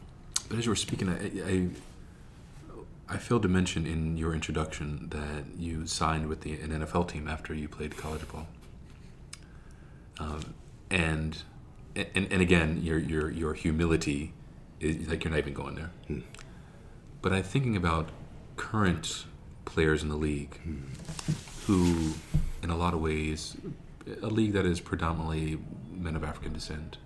but 0.48 0.58
as 0.58 0.66
you 0.66 0.70
were 0.70 0.76
speaking, 0.76 1.08
I, 1.08 1.50
I, 1.50 3.14
I 3.14 3.18
failed 3.18 3.42
to 3.42 3.48
mention 3.48 3.86
in 3.86 4.16
your 4.16 4.34
introduction 4.34 5.08
that 5.10 5.58
you 5.58 5.86
signed 5.86 6.28
with 6.28 6.42
the, 6.42 6.54
an 6.54 6.70
NFL 6.70 7.08
team 7.08 7.28
after 7.28 7.54
you 7.54 7.68
played 7.68 7.96
college 7.96 8.26
ball. 8.28 8.46
Um, 10.18 10.54
and, 10.90 11.42
and 11.94 12.28
and 12.30 12.40
again, 12.40 12.80
your 12.82 12.98
your 12.98 13.30
your 13.30 13.54
humility 13.54 14.32
is 14.80 15.08
like 15.08 15.24
you're 15.24 15.30
not 15.30 15.38
even 15.38 15.54
going 15.54 15.74
there. 15.74 15.90
Hmm. 16.06 16.20
But 17.22 17.32
I'm 17.32 17.42
thinking 17.42 17.76
about 17.76 18.10
current 18.56 19.24
players 19.64 20.02
in 20.02 20.08
the 20.08 20.16
league 20.16 20.56
hmm. 20.58 20.82
who, 21.66 22.14
in 22.62 22.70
a 22.70 22.76
lot 22.76 22.94
of 22.94 23.00
ways, 23.00 23.56
a 24.22 24.28
league 24.28 24.52
that 24.52 24.64
is 24.64 24.80
predominantly 24.80 25.58
men 25.96 26.16
of 26.16 26.24
African 26.24 26.52
descent 26.52 26.98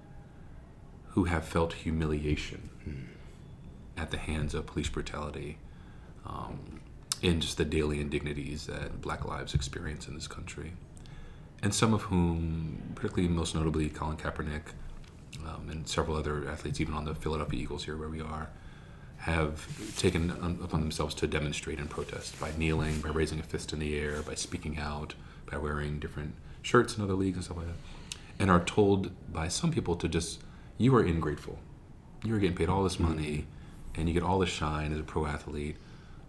who 1.11 1.25
have 1.25 1.45
felt 1.45 1.73
humiliation 1.73 2.71
mm. 2.89 3.05
at 3.97 4.11
the 4.11 4.17
hands 4.17 4.55
of 4.55 4.67
police 4.67 4.89
brutality 4.89 5.59
um, 6.25 6.81
in 7.23 7.41
just 7.41 7.57
the 7.57 7.65
daily 7.65 8.01
indignities 8.01 8.67
that 8.67 9.01
black 9.01 9.25
lives 9.25 9.55
experience 9.55 10.07
in 10.07 10.15
this 10.15 10.29
country. 10.29 10.73
And 11.63 11.75
some 11.75 11.93
of 11.93 12.03
whom, 12.03 12.93
particularly 12.95 13.29
most 13.29 13.55
notably 13.55 13.89
Colin 13.91 14.17
Kaepernick 14.17 14.73
um, 15.45 15.69
and 15.69 15.87
several 15.87 16.17
other 16.17 16.49
athletes, 16.49 16.81
even 16.81 16.95
on 16.95 17.05
the 17.05 17.15
Philadelphia 17.15 17.61
Eagles 17.61 17.85
here 17.85 17.97
where 17.97 18.09
we 18.09 18.21
are, 18.21 18.49
have 19.19 19.67
taken 19.99 20.31
upon 20.63 20.81
themselves 20.81 21.15
to 21.17 21.27
demonstrate 21.27 21.79
and 21.79 21.91
protest 21.91 22.41
by 22.41 22.51
kneeling, 22.57 23.01
by 23.03 23.11
raising 23.11 23.39
a 23.39 23.43
fist 23.43 23.73
in 23.75 23.79
the 23.79 23.99
air, 23.99 24.23
by 24.23 24.35
speaking 24.35 24.79
out, 24.79 25.15
by 25.51 25.59
wearing 25.59 25.99
different 25.99 26.35
shirts 26.63 26.97
in 26.97 27.05
other 27.05 27.13
leagues 27.13 27.37
and 27.37 27.45
stuff 27.45 27.59
like 27.59 27.67
that 27.67 27.77
and 28.41 28.51
are 28.51 28.65
told 28.65 29.13
by 29.33 29.47
some 29.47 29.71
people 29.71 29.95
to 29.95 30.09
just 30.09 30.41
you 30.79 30.95
are 30.97 31.05
ingrateful. 31.05 31.59
You 32.25 32.35
are 32.35 32.39
getting 32.39 32.57
paid 32.57 32.71
all 32.71 32.83
this 32.83 32.97
mm-hmm. 32.97 33.11
money 33.11 33.47
and 33.95 34.09
you 34.09 34.15
get 34.15 34.23
all 34.23 34.39
the 34.39 34.47
shine 34.47 34.93
as 34.93 34.99
a 34.99 35.03
pro 35.03 35.27
athlete. 35.27 35.77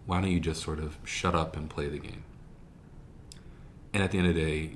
Why 0.05 0.19
don't 0.19 0.29
you 0.29 0.41
just 0.41 0.61
sort 0.61 0.79
of 0.79 0.97
shut 1.05 1.33
up 1.33 1.55
and 1.55 1.69
play 1.69 1.87
the 1.87 1.97
game? 1.97 2.23
And 3.93 4.03
at 4.03 4.11
the 4.11 4.19
end 4.19 4.27
of 4.27 4.35
the 4.35 4.41
day 4.41 4.71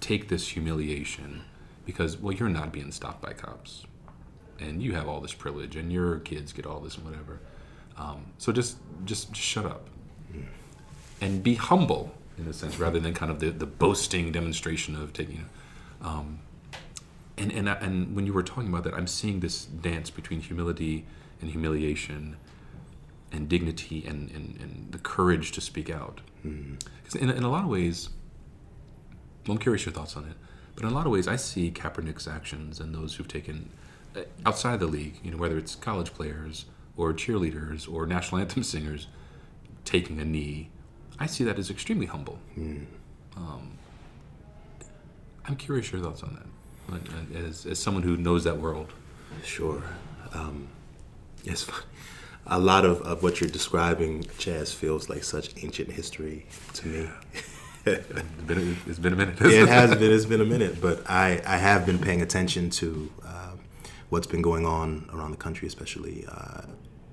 take 0.00 0.28
this 0.28 0.48
humiliation 0.48 1.42
because 1.84 2.16
well 2.18 2.34
you're 2.34 2.48
not 2.48 2.72
being 2.72 2.90
stopped 2.90 3.22
by 3.22 3.32
cops. 3.32 3.86
And 4.58 4.82
you 4.82 4.94
have 4.94 5.06
all 5.08 5.20
this 5.20 5.34
privilege 5.34 5.76
and 5.76 5.92
your 5.92 6.18
kids 6.18 6.52
get 6.52 6.66
all 6.66 6.80
this 6.80 6.96
and 6.96 7.04
whatever. 7.04 7.38
Um, 7.96 8.32
so 8.38 8.50
just 8.52 8.78
just 9.04 9.32
just 9.32 9.42
shut 9.42 9.64
up. 9.64 9.88
Mm. 10.34 10.44
and 11.22 11.42
be 11.42 11.54
humble 11.54 12.12
in 12.36 12.46
a 12.46 12.52
sense 12.52 12.78
rather 12.78 13.00
than 13.00 13.14
kind 13.14 13.32
of 13.32 13.40
the, 13.40 13.48
the 13.48 13.64
boasting 13.64 14.30
demonstration 14.30 14.94
of 14.94 15.14
taking 15.14 15.48
um, 16.02 16.40
and 17.38 17.52
and 17.52 17.68
and 17.68 18.16
when 18.16 18.26
you 18.26 18.32
were 18.32 18.42
talking 18.42 18.68
about 18.68 18.84
that, 18.84 18.94
I'm 18.94 19.06
seeing 19.06 19.40
this 19.40 19.64
dance 19.64 20.10
between 20.10 20.40
humility 20.40 21.06
and 21.40 21.50
humiliation, 21.50 22.36
and 23.32 23.48
dignity 23.48 24.04
and 24.06 24.30
and, 24.30 24.58
and 24.60 24.88
the 24.90 24.98
courage 24.98 25.52
to 25.52 25.60
speak 25.60 25.90
out. 25.90 26.20
Because 26.42 27.14
mm-hmm. 27.14 27.30
in, 27.30 27.30
in 27.30 27.42
a 27.42 27.50
lot 27.50 27.64
of 27.64 27.70
ways, 27.70 28.10
well, 29.46 29.54
I'm 29.54 29.58
curious 29.58 29.86
your 29.86 29.92
thoughts 29.92 30.16
on 30.16 30.24
it. 30.24 30.36
But 30.74 30.84
in 30.84 30.92
a 30.92 30.94
lot 30.94 31.06
of 31.06 31.12
ways, 31.12 31.26
I 31.26 31.36
see 31.36 31.70
Kaepernick's 31.70 32.28
actions 32.28 32.78
and 32.78 32.94
those 32.94 33.16
who've 33.16 33.26
taken 33.26 33.70
uh, 34.14 34.20
outside 34.46 34.78
the 34.78 34.86
league, 34.86 35.18
you 35.24 35.32
know, 35.32 35.36
whether 35.36 35.58
it's 35.58 35.74
college 35.74 36.12
players 36.14 36.66
or 36.96 37.12
cheerleaders 37.12 37.92
or 37.92 38.06
national 38.06 38.40
anthem 38.42 38.62
singers 38.62 39.08
taking 39.84 40.20
a 40.20 40.24
knee, 40.24 40.70
I 41.18 41.26
see 41.26 41.42
that 41.44 41.58
as 41.58 41.68
extremely 41.68 42.06
humble. 42.06 42.38
Mm. 42.56 42.86
Um, 43.36 43.78
I'm 45.46 45.56
curious 45.56 45.90
your 45.90 46.00
thoughts 46.00 46.22
on 46.22 46.34
that 46.34 46.46
as, 47.34 47.66
as 47.66 47.78
someone 47.78 48.02
who 48.02 48.16
knows 48.16 48.44
that 48.44 48.58
world? 48.58 48.92
Sure. 49.44 49.82
Um, 50.32 50.68
yes, 51.44 51.68
a 52.46 52.58
lot 52.58 52.84
of, 52.84 53.00
of 53.02 53.22
what 53.22 53.40
you're 53.40 53.50
describing, 53.50 54.24
Chaz, 54.38 54.74
feels 54.74 55.08
like 55.08 55.24
such 55.24 55.50
ancient 55.62 55.92
history 55.92 56.46
to 56.74 56.88
me. 56.88 57.08
it's, 57.84 58.42
been, 58.46 58.76
it's 58.86 58.98
been 58.98 59.12
a 59.12 59.16
minute. 59.16 59.40
it 59.40 59.68
has 59.68 59.94
been. 59.94 60.12
It's 60.12 60.26
been 60.26 60.40
a 60.40 60.46
minute, 60.46 60.80
but 60.80 61.08
I, 61.08 61.40
I 61.46 61.56
have 61.56 61.86
been 61.86 61.98
paying 61.98 62.22
attention 62.22 62.70
to 62.70 63.10
um, 63.24 63.60
what's 64.08 64.26
been 64.26 64.42
going 64.42 64.66
on 64.66 65.08
around 65.12 65.30
the 65.30 65.36
country, 65.36 65.68
especially 65.68 66.24
uh, 66.28 66.62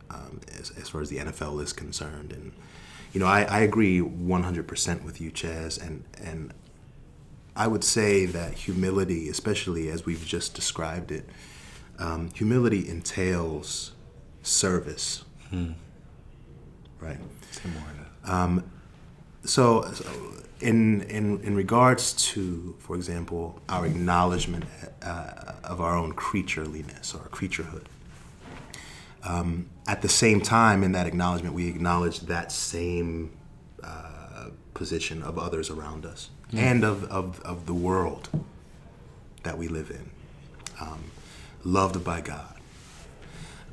um, 0.10 0.39
as, 0.60 0.72
as 0.72 0.89
far 0.89 1.01
as 1.01 1.10
the 1.10 1.17
NFL 1.17 1.62
is 1.62 1.74
concerned. 1.74 2.34
And 2.34 2.51
you 3.13 3.20
know, 3.20 3.27
I, 3.27 3.44
I 3.44 3.60
agree 3.60 4.00
100% 4.01 5.03
with 5.03 5.22
you, 5.22 5.32
Chaz, 5.32 5.82
and 5.82 6.03
and 6.22 6.53
I 7.55 7.67
would 7.67 7.83
say 7.83 8.25
that 8.25 8.53
humility, 8.53 9.29
especially 9.29 9.89
as 9.89 10.05
we've 10.05 10.25
just 10.25 10.53
described 10.55 11.12
it, 11.12 11.29
um, 12.00 12.31
humility 12.33 12.88
entails 12.89 13.93
service. 14.43 15.24
Right. 17.00 17.19
More 17.65 17.83
on 17.89 17.97
that. 17.97 18.31
So, 19.45 19.91
so 19.93 20.05
in, 20.59 21.01
in 21.03 21.41
in 21.41 21.55
regards 21.55 22.13
to, 22.33 22.75
for 22.79 22.95
example, 22.95 23.62
our 23.69 23.85
acknowledgement 23.85 24.65
uh, 25.01 25.53
of 25.63 25.81
our 25.81 25.95
own 25.95 26.13
creatureliness 26.13 27.13
or 27.15 27.29
creaturehood, 27.29 27.85
um, 29.24 29.69
at 29.88 30.01
the 30.01 30.09
same 30.09 30.41
time, 30.41 30.83
in 30.83 30.91
that 30.93 31.07
acknowledgement, 31.07 31.55
we 31.55 31.67
acknowledge 31.67 32.21
that 32.21 32.51
same 32.51 33.31
uh, 33.83 34.50
position 34.74 35.24
of 35.24 35.38
others 35.39 35.69
around 35.69 36.05
us 36.05 36.29
and 36.57 36.83
of, 36.83 37.03
of, 37.05 37.39
of 37.41 37.65
the 37.65 37.74
world 37.74 38.29
that 39.43 39.57
we 39.57 39.67
live 39.67 39.91
in, 39.91 40.09
um, 40.79 41.12
loved 41.63 42.03
by 42.03 42.21
God. 42.21 42.55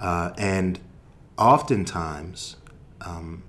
Uh, 0.01 0.33
and 0.37 0.79
oftentimes, 1.39 2.57
um, 3.01 3.43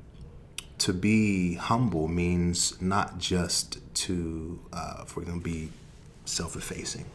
to 0.77 0.93
be 0.93 1.55
humble 1.55 2.07
means 2.07 2.81
not 2.81 3.17
just 3.17 3.79
to, 3.95 4.59
uh, 4.73 5.05
for 5.05 5.21
example, 5.21 5.43
be 5.43 5.69
self 6.25 6.55
effacing, 6.55 7.05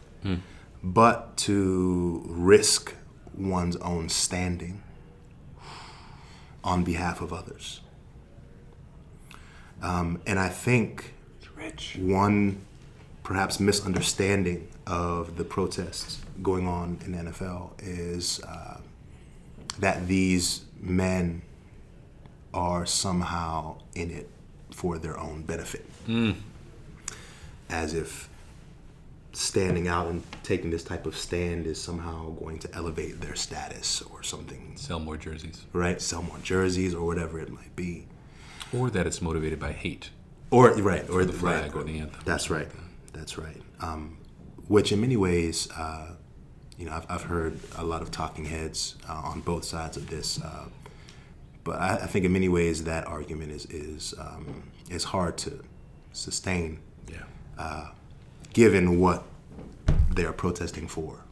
but 0.83 1.37
to 1.37 2.25
risk 2.27 2.95
one's 3.35 3.77
own 3.77 4.09
standing 4.09 4.83
on 6.65 6.83
behalf 6.85 7.21
of 7.21 7.33
others. 7.33 7.81
Um, 9.83 10.21
and 10.27 10.39
I 10.39 10.49
think 10.49 11.15
Rich. 11.59 11.97
one 12.01 12.61
perhaps 13.23 13.61
misunderstanding 13.61 14.69
of 14.87 15.37
the 15.37 15.45
protests 15.45 16.21
going 16.43 16.67
on 16.67 16.99
in 17.05 17.13
the 17.13 17.31
NFL 17.31 17.73
is 17.83 18.41
uh, 18.45 18.79
that 19.81 20.07
these 20.09 20.63
men 20.81 21.43
are 22.55 22.87
somehow 22.87 23.77
in 23.95 24.11
it 24.11 24.31
for 24.71 24.97
their 24.99 25.19
own 25.19 25.43
benefit. 25.43 25.85
As 27.69 27.93
if 27.93 28.31
standing 29.33 29.87
out 29.89 30.07
and 30.09 30.23
taking 30.43 30.71
this 30.71 30.83
type 30.83 31.05
of 31.05 31.15
stand 31.17 31.67
is 31.67 31.81
somehow 31.81 32.31
going 32.31 32.59
to 32.61 32.75
elevate 32.75 33.21
their 33.21 33.35
status 33.35 34.01
or 34.03 34.23
something, 34.23 34.73
Sell 34.77 34.99
more 34.99 35.17
jerseys. 35.19 35.65
right? 35.75 36.01
Sell 36.01 36.23
more 36.23 36.39
jerseys 36.43 36.95
or 36.95 37.05
whatever 37.07 37.39
it 37.39 37.51
might 37.53 37.77
be. 37.77 38.07
Or 38.73 38.89
that 38.91 39.07
it's 39.07 39.21
motivated 39.21 39.61
by 39.61 39.73
hate. 39.73 40.11
Or 40.51 40.71
right, 40.75 41.09
or 41.11 41.25
the 41.25 41.33
flag 41.33 41.75
right, 41.75 41.75
or 41.75 41.85
the 41.85 41.99
anthem. 41.99 42.21
That's 42.25 42.49
right. 42.51 42.69
That's 43.13 43.37
right. 43.37 43.61
Um, 43.81 44.17
which, 44.67 44.93
in 44.93 45.01
many 45.01 45.17
ways, 45.17 45.69
uh, 45.73 46.13
you 46.79 46.87
know, 46.87 46.93
I've, 46.93 47.07
I've 47.11 47.23
heard 47.25 47.59
a 47.77 47.85
lot 47.85 48.01
of 48.03 48.11
talking 48.11 48.45
heads 48.47 48.97
uh, 49.09 49.13
on 49.15 49.41
both 49.41 49.65
sides 49.65 49.97
of 49.97 50.09
this. 50.09 50.41
Uh, 50.43 50.67
but 51.65 51.81
I, 51.81 51.95
I 51.97 52.07
think, 52.07 52.25
in 52.25 52.33
many 52.33 52.49
ways, 52.49 52.85
that 52.85 53.07
argument 53.07 53.53
is 53.53 53.67
is 53.67 54.15
um, 54.19 54.63
is 54.91 55.05
hard 55.05 55.37
to 55.39 55.63
sustain, 56.13 56.81
Yeah. 57.11 57.89
given 58.55 58.99
what 58.99 59.25
they 60.15 60.25
are 60.25 60.33
protesting 60.33 60.89
for, 60.89 61.25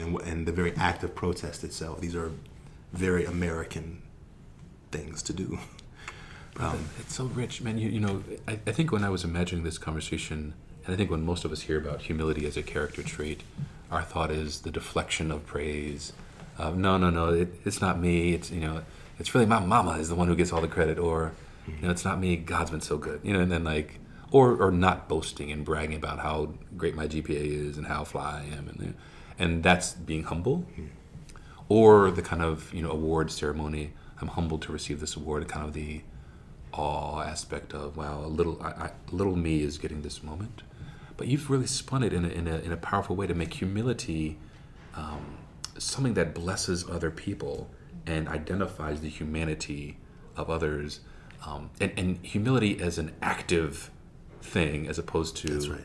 and, 0.00 0.20
and 0.22 0.46
the 0.46 0.52
very 0.52 0.72
act 0.76 1.02
of 1.02 1.14
protest 1.14 1.64
itself. 1.64 2.00
These 2.00 2.14
are 2.14 2.30
very 2.92 3.24
American 3.24 4.02
things 4.92 5.22
to 5.24 5.32
do. 5.32 5.58
Brother, 6.54 6.78
it's 7.00 7.14
so 7.14 7.24
rich, 7.24 7.60
man. 7.62 7.78
You, 7.78 7.88
you 7.88 8.00
know, 8.00 8.22
I, 8.46 8.52
I 8.66 8.72
think 8.72 8.92
when 8.92 9.02
I 9.02 9.10
was 9.10 9.24
imagining 9.24 9.64
this 9.64 9.76
conversation, 9.76 10.54
and 10.84 10.94
I 10.94 10.96
think 10.96 11.10
when 11.10 11.24
most 11.24 11.44
of 11.44 11.50
us 11.50 11.62
hear 11.62 11.78
about 11.78 12.02
humility 12.02 12.46
as 12.46 12.56
a 12.56 12.62
character 12.62 13.02
trait, 13.02 13.42
our 13.90 14.02
thought 14.02 14.30
is 14.30 14.60
the 14.60 14.70
deflection 14.70 15.30
of 15.32 15.44
praise. 15.46 16.12
Uh, 16.56 16.70
no, 16.70 16.96
no, 16.96 17.10
no, 17.10 17.30
it, 17.30 17.48
it's 17.64 17.80
not 17.80 17.98
me. 17.98 18.34
It's 18.34 18.52
you 18.52 18.60
know, 18.60 18.82
it's 19.18 19.34
really 19.34 19.46
my 19.46 19.58
mama 19.58 19.92
is 19.92 20.08
the 20.08 20.14
one 20.14 20.28
who 20.28 20.36
gets 20.36 20.52
all 20.52 20.60
the 20.60 20.68
credit, 20.68 20.98
or 20.98 21.32
you 21.66 21.74
know, 21.82 21.90
it's 21.90 22.04
not 22.04 22.20
me. 22.20 22.36
God's 22.36 22.70
been 22.70 22.80
so 22.80 22.98
good, 22.98 23.20
you 23.24 23.32
know, 23.32 23.40
and 23.40 23.50
then 23.50 23.64
like, 23.64 23.98
or 24.30 24.56
or 24.56 24.70
not 24.70 25.08
boasting 25.08 25.50
and 25.50 25.64
bragging 25.64 25.96
about 25.96 26.20
how 26.20 26.54
great 26.76 26.94
my 26.94 27.08
GPA 27.08 27.68
is 27.68 27.76
and 27.76 27.88
how 27.88 28.04
fly 28.04 28.44
I 28.44 28.56
am, 28.56 28.68
and 28.68 28.94
and 29.38 29.62
that's 29.64 29.92
being 29.92 30.22
humble 30.22 30.64
or 31.68 32.10
the 32.10 32.22
kind 32.22 32.42
of 32.42 32.72
you 32.72 32.82
know 32.82 32.90
award 32.90 33.30
ceremony. 33.30 33.92
I'm 34.20 34.28
humbled 34.28 34.62
to 34.62 34.72
receive 34.72 35.00
this 35.00 35.16
award. 35.16 35.48
Kind 35.48 35.66
of 35.66 35.72
the 35.72 36.02
awe 36.74 37.22
aspect 37.22 37.72
of 37.72 37.96
wow, 37.96 38.20
a 38.24 38.26
little 38.28 38.60
I, 38.62 38.68
I, 38.68 38.90
little 39.10 39.36
me 39.36 39.62
is 39.62 39.78
getting 39.78 40.02
this 40.02 40.22
moment. 40.22 40.62
But 41.16 41.28
you've 41.28 41.48
really 41.48 41.66
spun 41.66 42.02
it 42.02 42.12
in 42.12 42.24
a, 42.24 42.28
in 42.28 42.48
a, 42.48 42.56
in 42.58 42.72
a 42.72 42.76
powerful 42.76 43.14
way 43.14 43.28
to 43.28 43.34
make 43.34 43.54
humility 43.54 44.36
um, 44.96 45.38
something 45.78 46.14
that 46.14 46.34
blesses 46.34 46.88
other 46.88 47.10
people 47.10 47.70
and 48.06 48.28
identifies 48.28 49.00
the 49.00 49.08
humanity 49.08 49.96
of 50.36 50.50
others, 50.50 51.00
um, 51.46 51.70
and, 51.80 51.92
and 51.96 52.18
humility 52.24 52.80
as 52.80 52.98
an 52.98 53.12
active 53.22 53.90
thing 54.42 54.86
as 54.86 54.98
opposed 54.98 55.36
to 55.36 55.70
right. 55.70 55.80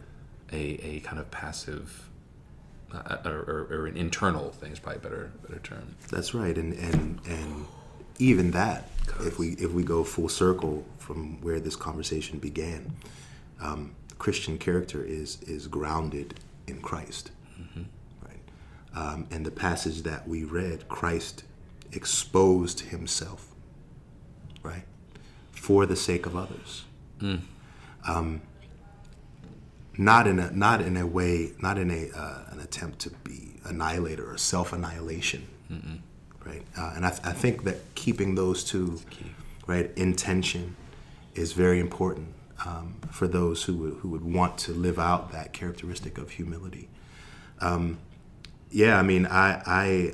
a, 0.52 0.58
a 0.86 1.00
kind 1.02 1.20
of 1.20 1.32
passive 1.32 2.10
uh, 2.94 3.18
or, 3.26 3.32
or, 3.32 3.68
or 3.72 3.88
an 3.88 3.96
internal 3.96 4.52
thing 4.52 4.72
is 4.72 4.80
probably 4.80 4.98
a 4.98 5.02
better 5.02 5.32
better 5.48 5.60
term. 5.60 5.96
That's 6.10 6.34
right, 6.34 6.58
and 6.58 6.74
and 6.74 7.20
and 7.28 7.66
even 8.18 8.52
that, 8.52 8.90
if 9.22 9.40
we 9.40 9.50
if 9.54 9.72
we 9.72 9.84
go 9.84 10.04
full 10.04 10.30
circle 10.30 10.86
from 10.98 11.42
where 11.42 11.60
this 11.60 11.76
conversation 11.76 12.40
began, 12.40 12.94
um, 13.62 13.96
Christian 14.18 14.58
character 14.58 15.04
is 15.04 15.42
is 15.44 15.68
grounded 15.68 16.40
in 16.68 16.82
Christ, 16.82 17.32
right? 18.24 18.40
Um, 18.96 19.28
and 19.32 19.46
the 19.46 19.52
passage 19.52 20.04
that 20.04 20.28
we 20.28 20.44
read, 20.44 20.88
Christ 20.88 21.44
exposed 21.92 22.82
Himself, 22.82 23.48
right, 24.64 24.84
for 25.52 25.86
the 25.86 25.96
sake 25.96 26.26
of 26.26 26.36
others. 26.36 26.84
Um, 28.08 28.42
not 29.98 30.28
in 30.28 30.40
a 30.40 30.52
not 30.52 30.82
in 30.82 30.96
a 30.96 31.06
way, 31.06 31.52
not 31.62 31.78
in 31.78 31.92
a 31.92 32.10
uh, 32.18 32.44
an 32.52 32.60
attempt 32.62 33.00
to 33.00 33.10
be 33.24 33.56
annihilator 33.66 34.32
or 34.32 34.38
self 34.38 34.72
annihilation, 34.72 35.46
right? 36.46 36.64
Uh, 36.78 36.94
and 36.96 37.06
I, 37.06 37.10
th- 37.10 37.22
I 37.24 37.32
think 37.32 37.64
that 37.64 37.96
keeping 37.96 38.36
those 38.36 38.64
two, 38.64 39.00
right, 39.68 39.92
intention, 39.96 40.76
is 41.36 41.54
very 41.54 41.80
important 41.80 42.34
um, 42.66 42.96
for 43.12 43.28
those 43.28 43.64
who 43.64 43.76
would, 43.78 43.94
who 43.96 44.10
would 44.10 44.24
want 44.24 44.58
to 44.60 44.74
live 44.74 45.00
out 45.00 45.32
that 45.32 45.54
characteristic 45.54 46.18
of 46.18 46.32
humility. 46.32 46.90
Um, 47.62 48.00
yeah, 48.72 48.98
I 48.98 49.02
mean, 49.02 49.26
I 49.26 49.62
I 49.66 50.14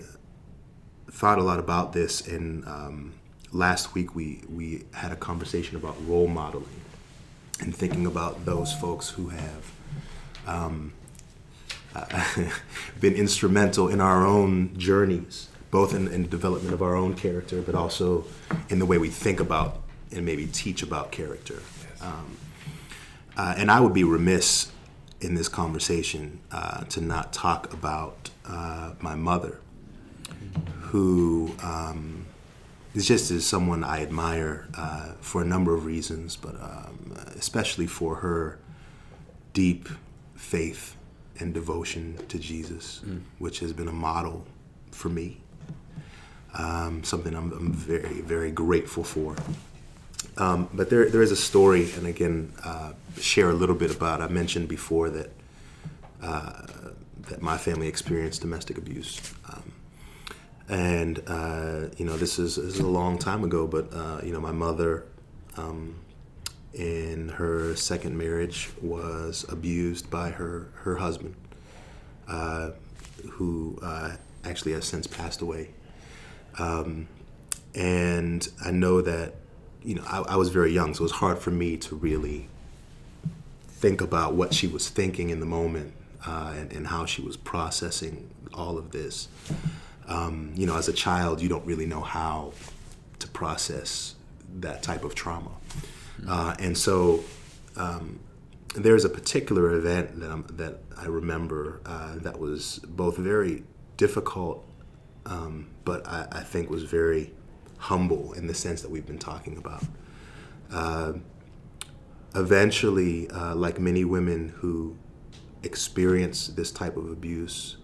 thought 1.11 1.37
a 1.37 1.43
lot 1.43 1.59
about 1.59 1.93
this, 1.93 2.25
and 2.27 2.65
um, 2.65 3.13
last 3.51 3.93
week 3.93 4.15
we 4.15 4.43
we 4.49 4.85
had 4.93 5.11
a 5.11 5.15
conversation 5.15 5.75
about 5.75 5.95
role 6.07 6.27
modeling 6.27 6.81
and 7.59 7.75
thinking 7.75 8.05
about 8.05 8.45
those 8.45 8.73
folks 8.73 9.09
who 9.09 9.29
have 9.29 9.71
um, 10.45 10.93
been 12.99 13.13
instrumental 13.13 13.87
in 13.87 14.01
our 14.01 14.25
own 14.25 14.77
journeys, 14.77 15.49
both 15.75 15.93
in, 15.93 16.07
in 16.07 16.21
the 16.23 16.29
development 16.29 16.73
of 16.73 16.81
our 16.81 16.95
own 16.95 17.13
character, 17.13 17.61
but 17.61 17.75
also 17.75 18.23
in 18.69 18.79
the 18.79 18.85
way 18.85 18.97
we 18.97 19.09
think 19.09 19.41
about 19.41 19.81
and 20.13 20.25
maybe 20.25 20.47
teach 20.47 20.81
about 20.81 21.11
character. 21.11 21.61
Um, 21.99 22.37
uh, 23.35 23.55
and 23.57 23.69
I 23.69 23.81
would 23.81 23.93
be 23.93 24.05
remiss 24.05 24.71
in 25.19 25.35
this 25.35 25.49
conversation 25.49 26.39
uh, 26.49 26.85
to 26.85 27.01
not 27.01 27.33
talk 27.33 27.73
about 27.73 28.29
uh, 28.47 28.93
my 29.01 29.15
mother, 29.15 29.59
who 30.79 31.53
um, 31.61 32.25
is 32.93 33.05
just 33.05 33.29
as 33.29 33.45
someone 33.45 33.83
I 33.83 34.01
admire 34.01 34.69
uh, 34.77 35.11
for 35.19 35.41
a 35.41 35.45
number 35.45 35.73
of 35.73 35.83
reasons, 35.83 36.37
but 36.37 36.55
um, 36.55 37.17
especially 37.35 37.87
for 37.87 38.15
her 38.15 38.59
deep 39.51 39.89
faith 40.35 40.95
and 41.41 41.53
devotion 41.53 42.17
to 42.29 42.39
Jesus, 42.39 43.01
which 43.39 43.59
has 43.59 43.73
been 43.73 43.89
a 43.89 43.97
model 44.09 44.45
for 44.91 45.09
me. 45.09 45.41
Um, 46.55 47.03
something 47.03 47.33
I'm, 47.35 47.51
I'm 47.51 47.73
very, 47.73 48.21
very 48.21 48.51
grateful 48.51 49.03
for. 49.03 49.35
Um, 50.37 50.69
but 50.73 50.89
there, 50.89 51.09
there 51.09 51.21
is 51.21 51.31
a 51.31 51.35
story, 51.35 51.91
and 51.93 52.07
again, 52.07 52.51
uh, 52.63 52.93
share 53.19 53.49
a 53.49 53.53
little 53.53 53.75
bit 53.75 53.93
about. 53.93 54.21
I 54.21 54.27
mentioned 54.27 54.67
before 54.67 55.09
that 55.09 55.29
uh, 56.21 56.67
that 57.29 57.41
my 57.41 57.57
family 57.57 57.87
experienced 57.87 58.41
domestic 58.41 58.77
abuse, 58.77 59.21
um, 59.49 59.71
and 60.67 61.21
uh, 61.27 61.87
you 61.97 62.05
know 62.05 62.17
this 62.17 62.37
is 62.39 62.55
this 62.55 62.75
is 62.75 62.79
a 62.79 62.87
long 62.87 63.17
time 63.17 63.43
ago. 63.43 63.65
But 63.67 63.93
uh, 63.93 64.21
you 64.23 64.33
know, 64.33 64.41
my 64.41 64.51
mother, 64.51 65.05
um, 65.55 65.95
in 66.73 67.29
her 67.29 67.75
second 67.75 68.17
marriage, 68.17 68.69
was 68.81 69.45
abused 69.47 70.09
by 70.09 70.31
her 70.31 70.69
her 70.83 70.97
husband. 70.97 71.35
Uh, 72.27 72.71
who 73.31 73.77
uh, 73.81 74.15
actually 74.43 74.73
has 74.73 74.85
since 74.85 75.07
passed 75.07 75.41
away. 75.41 75.69
Um, 76.57 77.07
and 77.73 78.47
I 78.63 78.71
know 78.71 79.01
that, 79.01 79.35
you 79.83 79.95
know, 79.95 80.03
I, 80.07 80.19
I 80.19 80.35
was 80.37 80.49
very 80.49 80.71
young, 80.71 80.93
so 80.93 81.01
it 81.01 81.03
was 81.03 81.11
hard 81.13 81.39
for 81.39 81.51
me 81.51 81.77
to 81.77 81.95
really 81.95 82.47
think 83.67 84.01
about 84.01 84.33
what 84.33 84.53
she 84.53 84.67
was 84.67 84.89
thinking 84.89 85.29
in 85.29 85.39
the 85.39 85.45
moment 85.45 85.93
uh, 86.25 86.53
and, 86.55 86.71
and, 86.71 86.87
how 86.87 87.05
she 87.05 87.21
was 87.21 87.37
processing 87.37 88.29
all 88.53 88.77
of 88.77 88.91
this. 88.91 89.27
Um, 90.07 90.53
you 90.55 90.65
know, 90.65 90.75
as 90.75 90.87
a 90.87 90.93
child, 90.93 91.41
you 91.41 91.49
don't 91.49 91.65
really 91.65 91.85
know 91.85 92.01
how 92.01 92.53
to 93.19 93.27
process 93.27 94.15
that 94.61 94.81
type 94.81 95.03
of 95.03 95.13
trauma. 95.13 95.51
Uh, 96.27 96.55
and 96.59 96.77
so 96.77 97.23
um, 97.75 98.19
there's 98.75 99.05
a 99.05 99.09
particular 99.09 99.73
event 99.73 100.19
that, 100.19 100.31
I'm, 100.31 100.45
that 100.53 100.79
I 100.97 101.05
remember 101.05 101.81
uh, 101.85 102.15
that 102.17 102.39
was 102.39 102.79
both 102.87 103.17
very 103.17 103.63
difficult, 103.97 104.65
um, 105.25 105.67
but 105.83 106.07
I, 106.07 106.27
I, 106.31 106.39
think 106.41 106.69
was 106.69 106.83
very 106.83 107.33
humble 107.77 108.33
in 108.33 108.47
the 108.47 108.53
sense 108.53 108.81
that 108.81 108.91
we've 108.91 109.05
been 109.05 109.19
talking 109.19 109.57
about. 109.57 109.83
Uh, 110.71 111.13
eventually, 112.35 113.29
uh, 113.29 113.55
like 113.55 113.79
many 113.79 114.03
women 114.03 114.49
who 114.57 114.95
experience 115.63 116.47
this 116.47 116.71
type 116.71 116.95
of 116.97 117.09
abuse, 117.09 117.77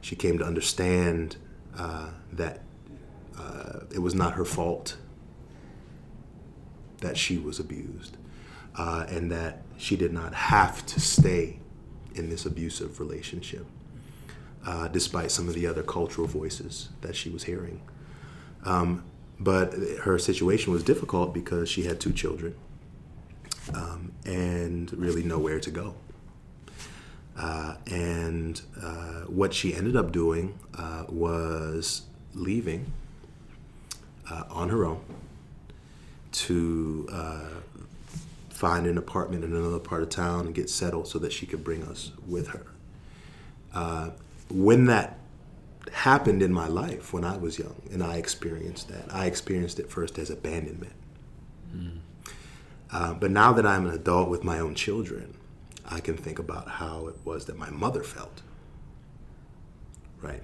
she 0.00 0.14
came 0.14 0.38
to 0.38 0.44
understand 0.44 1.36
uh, 1.78 2.10
that 2.32 2.60
uh, 3.38 3.80
it 3.92 3.98
was 3.98 4.14
not 4.14 4.34
her 4.34 4.44
fault 4.44 4.96
that 7.00 7.16
she 7.16 7.36
was 7.36 7.58
abused, 7.58 8.16
uh, 8.76 9.04
and 9.08 9.30
that 9.30 9.62
she 9.76 9.96
did 9.96 10.12
not 10.12 10.34
have 10.34 10.84
to 10.86 11.00
stay 11.00 11.58
in 12.14 12.30
this 12.30 12.46
abusive 12.46 13.00
relationship, 13.00 13.66
uh, 14.66 14.88
despite 14.88 15.30
some 15.30 15.48
of 15.48 15.54
the 15.54 15.66
other 15.66 15.82
cultural 15.82 16.26
voices 16.26 16.88
that 17.00 17.14
she 17.14 17.30
was 17.30 17.44
hearing. 17.44 17.80
Um, 18.64 19.04
but 19.38 19.74
her 20.02 20.18
situation 20.18 20.72
was 20.72 20.82
difficult 20.82 21.34
because 21.34 21.68
she 21.68 21.82
had 21.82 22.00
two 22.00 22.12
children 22.12 22.54
um, 23.74 24.12
and 24.24 24.92
really 24.92 25.22
nowhere 25.22 25.60
to 25.60 25.70
go. 25.70 25.94
Uh, 27.36 27.74
and 27.90 28.62
uh, 28.80 29.22
what 29.22 29.52
she 29.52 29.74
ended 29.74 29.96
up 29.96 30.12
doing 30.12 30.56
uh, 30.78 31.04
was 31.08 32.02
leaving 32.32 32.92
uh, 34.30 34.44
on 34.50 34.68
her 34.68 34.84
own 34.84 35.02
to 36.30 37.08
uh, 37.12 37.48
find 38.50 38.86
an 38.86 38.96
apartment 38.96 39.44
in 39.44 39.52
another 39.54 39.80
part 39.80 40.02
of 40.02 40.10
town 40.10 40.46
and 40.46 40.54
get 40.54 40.70
settled 40.70 41.08
so 41.08 41.18
that 41.18 41.32
she 41.32 41.44
could 41.44 41.64
bring 41.64 41.82
us 41.84 42.12
with 42.26 42.48
her. 42.48 42.66
When 44.48 44.86
that 44.86 45.18
happened 45.92 46.42
in 46.42 46.52
my 46.52 46.66
life 46.66 47.12
when 47.12 47.24
I 47.24 47.36
was 47.36 47.58
young 47.58 47.80
and 47.90 48.02
I 48.02 48.16
experienced 48.16 48.88
that, 48.88 49.12
I 49.12 49.26
experienced 49.26 49.78
it 49.78 49.90
first 49.90 50.18
as 50.18 50.30
abandonment. 50.30 50.92
Mm. 51.74 51.98
Uh, 52.90 53.14
but 53.14 53.30
now 53.30 53.52
that 53.52 53.66
I'm 53.66 53.86
an 53.86 53.94
adult 53.94 54.28
with 54.28 54.44
my 54.44 54.58
own 54.58 54.74
children, 54.74 55.34
I 55.86 56.00
can 56.00 56.16
think 56.16 56.38
about 56.38 56.68
how 56.68 57.08
it 57.08 57.16
was 57.24 57.46
that 57.46 57.58
my 57.58 57.70
mother 57.70 58.02
felt. 58.02 58.42
Right? 60.22 60.42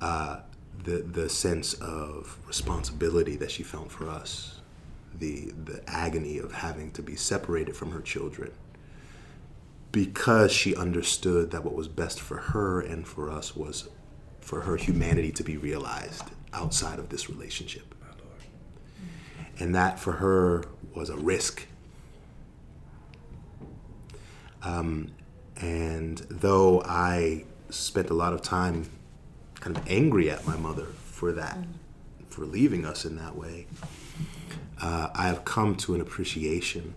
Uh, 0.00 0.40
the, 0.84 0.98
the 0.98 1.28
sense 1.28 1.74
of 1.74 2.38
responsibility 2.46 3.36
that 3.36 3.50
she 3.50 3.62
felt 3.62 3.90
for 3.90 4.08
us, 4.08 4.60
the 5.18 5.52
the 5.64 5.82
agony 5.86 6.38
of 6.38 6.52
having 6.52 6.90
to 6.92 7.02
be 7.02 7.16
separated 7.16 7.76
from 7.76 7.90
her 7.90 8.00
children 8.00 8.50
because 9.92 10.50
she 10.50 10.74
understood 10.74 11.50
that 11.50 11.62
what 11.64 11.74
was 11.74 11.86
best 11.86 12.18
for 12.18 12.38
her 12.38 12.80
and 12.80 13.06
for 13.06 13.30
us 13.30 13.54
was 13.54 13.88
for 14.40 14.62
her 14.62 14.76
humanity 14.76 15.30
to 15.30 15.44
be 15.44 15.56
realized 15.56 16.24
outside 16.54 16.98
of 16.98 17.10
this 17.10 17.28
relationship. 17.28 17.94
And 19.58 19.74
that 19.74 20.00
for 20.00 20.12
her 20.12 20.64
was 20.94 21.10
a 21.10 21.16
risk. 21.16 21.66
Um, 24.62 25.12
and 25.60 26.18
though 26.30 26.82
I 26.82 27.44
spent 27.68 28.10
a 28.10 28.14
lot 28.14 28.32
of 28.32 28.42
time 28.42 28.88
kind 29.60 29.76
of 29.76 29.86
angry 29.88 30.30
at 30.30 30.46
my 30.46 30.56
mother 30.56 30.86
for 31.04 31.32
that, 31.32 31.58
for 32.28 32.44
leaving 32.46 32.84
us 32.84 33.04
in 33.04 33.16
that 33.16 33.36
way, 33.36 33.66
uh, 34.80 35.10
I 35.14 35.26
have 35.28 35.44
come 35.44 35.76
to 35.76 35.94
an 35.94 36.00
appreciation 36.00 36.94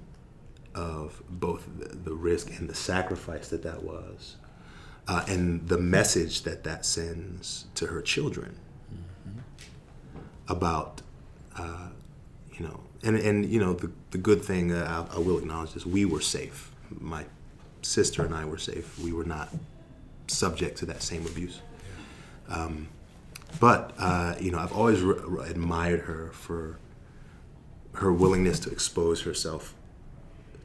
of 0.76 1.24
both 1.30 1.66
the, 2.04 2.14
risk 2.14 2.50
and 2.60 2.70
the 2.70 2.76
sacrifice 2.76 3.48
that 3.48 3.64
that 3.64 3.82
was, 3.82 4.36
uh, 5.08 5.24
and 5.28 5.68
the 5.68 5.78
message 5.78 6.44
that 6.44 6.64
that 6.66 6.86
sends 6.86 7.66
to 7.76 7.88
her 7.88 8.02
children 8.02 8.58
mm-hmm. 8.94 10.20
about, 10.50 11.02
uh, 11.58 11.88
you 12.54 12.66
know, 12.66 12.82
and 13.04 13.16
and 13.16 13.46
you 13.46 13.60
know 13.60 13.74
the 13.74 13.90
the 14.12 14.18
good 14.18 14.44
thing 14.44 14.72
uh, 14.72 15.08
I, 15.12 15.16
I, 15.16 15.20
will 15.20 15.38
acknowledge 15.38 15.76
is 15.76 15.86
we 15.86 16.06
were 16.06 16.22
safe. 16.22 16.72
My 16.90 17.26
sister 17.82 18.26
and 18.26 18.34
I 18.34 18.46
were 18.46 18.58
safe. 18.58 19.00
We 19.00 19.14
were 19.14 19.24
not 19.24 19.50
subject 20.28 20.78
to 20.80 20.86
that 20.88 21.02
same 21.02 21.26
abuse. 21.26 21.62
Um, 22.50 22.90
but 23.60 23.94
uh, 23.98 24.36
you 24.40 24.52
know, 24.52 24.60
I've 24.60 24.74
always 24.74 25.02
re- 25.02 25.50
admired 25.50 26.02
her 26.02 26.32
for 26.34 26.80
her 27.94 28.12
willingness 28.12 28.60
to 28.60 28.72
expose 28.72 29.22
herself 29.22 29.74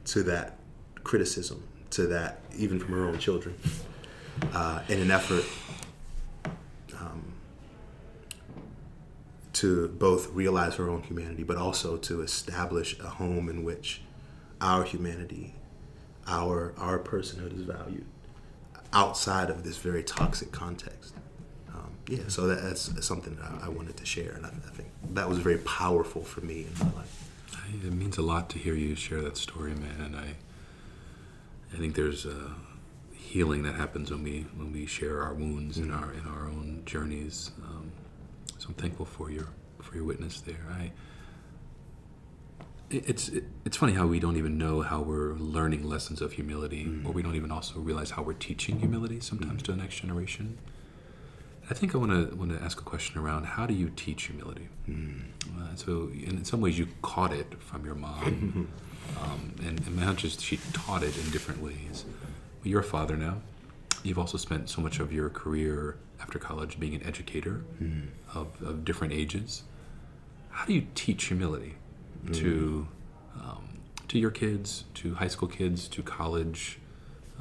to 0.05 0.23
that 0.23 0.57
criticism, 1.03 1.67
to 1.91 2.07
that 2.07 2.41
even 2.55 2.79
from 2.79 2.93
her 2.93 3.05
own 3.05 3.19
children, 3.19 3.55
uh, 4.53 4.81
in 4.89 4.99
an 4.99 5.11
effort 5.11 5.45
um, 6.99 7.33
to 9.53 9.89
both 9.89 10.31
realize 10.31 10.75
her 10.75 10.89
own 10.89 11.01
humanity, 11.03 11.43
but 11.43 11.57
also 11.57 11.97
to 11.97 12.21
establish 12.21 12.99
a 12.99 13.07
home 13.07 13.49
in 13.49 13.63
which 13.63 14.01
our 14.59 14.83
humanity, 14.83 15.55
our 16.27 16.73
our 16.77 16.99
personhood 16.99 17.55
is 17.55 17.63
valued 17.63 18.05
outside 18.93 19.49
of 19.49 19.63
this 19.63 19.77
very 19.77 20.03
toxic 20.03 20.51
context. 20.51 21.13
Um, 21.73 21.91
yeah, 22.07 22.27
so 22.27 22.47
that, 22.47 22.61
that's 22.61 23.05
something 23.05 23.35
that 23.35 23.45
I, 23.45 23.67
I 23.67 23.69
wanted 23.69 23.97
to 23.97 24.05
share, 24.05 24.33
and 24.33 24.45
I, 24.45 24.49
I 24.49 24.71
think 24.71 24.89
that 25.13 25.29
was 25.29 25.39
very 25.39 25.57
powerful 25.59 26.23
for 26.23 26.41
me 26.41 26.65
in 26.65 26.87
my 26.87 26.93
life 26.95 27.20
it 27.85 27.93
means 27.93 28.17
a 28.17 28.21
lot 28.21 28.49
to 28.51 28.59
hear 28.59 28.73
you 28.73 28.95
share 28.95 29.21
that 29.21 29.37
story, 29.37 29.73
man. 29.73 30.01
And 30.01 30.15
I, 30.15 30.35
I 31.73 31.77
think 31.77 31.95
there's 31.95 32.25
a 32.25 32.55
healing 33.13 33.63
that 33.63 33.75
happens 33.75 34.11
when 34.11 34.23
we 34.23 34.45
when 34.55 34.71
we 34.71 34.85
share 34.85 35.21
our 35.23 35.33
wounds 35.33 35.77
mm-hmm. 35.77 35.89
in 35.89 35.95
our 35.95 36.13
in 36.13 36.25
our 36.27 36.47
own 36.47 36.83
journeys. 36.85 37.51
Um, 37.63 37.91
so 38.57 38.69
I'm 38.69 38.75
thankful 38.75 39.05
for 39.05 39.31
your 39.31 39.49
for 39.79 39.95
your 39.95 40.03
witness 40.03 40.41
there. 40.41 40.65
I. 40.71 40.91
it's 42.89 43.29
it, 43.29 43.45
it's 43.63 43.77
funny 43.77 43.93
how 43.93 44.05
we 44.05 44.19
don't 44.19 44.35
even 44.35 44.57
know 44.57 44.81
how 44.81 45.01
we're 45.01 45.33
learning 45.35 45.87
lessons 45.87 46.21
of 46.21 46.33
humility, 46.33 46.83
mm-hmm. 46.85 47.07
or 47.07 47.13
we 47.13 47.21
don't 47.21 47.35
even 47.35 47.51
also 47.51 47.79
realize 47.79 48.11
how 48.11 48.21
we're 48.21 48.33
teaching 48.33 48.79
humility 48.79 49.19
sometimes 49.21 49.63
mm-hmm. 49.63 49.71
to 49.71 49.71
the 49.71 49.77
next 49.77 49.95
generation. 49.95 50.57
I 51.71 51.73
think 51.73 51.95
I 51.95 51.97
want 51.99 52.11
to 52.11 52.35
want 52.35 52.51
to 52.51 52.61
ask 52.61 52.81
a 52.81 52.83
question 52.83 53.17
around 53.17 53.45
how 53.45 53.65
do 53.65 53.73
you 53.73 53.89
teach 53.95 54.23
humility? 54.23 54.67
Mm. 54.89 55.21
Uh, 55.57 55.73
so, 55.75 56.11
in 56.13 56.43
some 56.43 56.59
ways, 56.59 56.77
you 56.77 56.89
caught 57.01 57.31
it 57.31 57.47
from 57.61 57.85
your 57.85 57.95
mom, 57.95 58.67
um, 59.21 59.53
and, 59.65 59.79
and 59.87 59.95
not 59.95 60.17
just 60.17 60.41
she 60.43 60.59
taught 60.73 61.01
it 61.01 61.17
in 61.17 61.31
different 61.31 61.61
ways. 61.61 62.03
Well, 62.59 62.69
you're 62.69 62.81
a 62.81 62.83
father 62.83 63.15
now. 63.15 63.37
You've 64.03 64.19
also 64.19 64.37
spent 64.37 64.69
so 64.69 64.81
much 64.81 64.99
of 64.99 65.13
your 65.13 65.29
career 65.29 65.95
after 66.19 66.37
college 66.39 66.77
being 66.77 66.93
an 66.93 67.05
educator 67.05 67.63
mm. 67.81 68.07
of, 68.35 68.61
of, 68.61 68.83
different 68.83 69.13
ages. 69.13 69.63
How 70.49 70.65
do 70.65 70.73
you 70.73 70.87
teach 70.93 71.23
humility 71.25 71.75
mm. 72.25 72.35
to 72.35 72.85
um, 73.41 73.79
to 74.09 74.19
your 74.19 74.31
kids, 74.31 74.83
to 74.95 75.13
high 75.15 75.29
school 75.29 75.47
kids, 75.47 75.87
to 75.87 76.03
college 76.03 76.79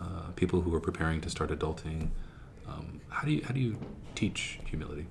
uh, 0.00 0.30
people 0.36 0.60
who 0.60 0.72
are 0.72 0.80
preparing 0.80 1.20
to 1.22 1.30
start 1.30 1.50
adulting? 1.50 2.10
Um, 2.68 2.99
how 3.10 3.22
do 3.24 3.32
you 3.32 3.42
how 3.44 3.52
do 3.52 3.60
you 3.60 3.76
teach 4.14 4.58
humility? 4.66 5.06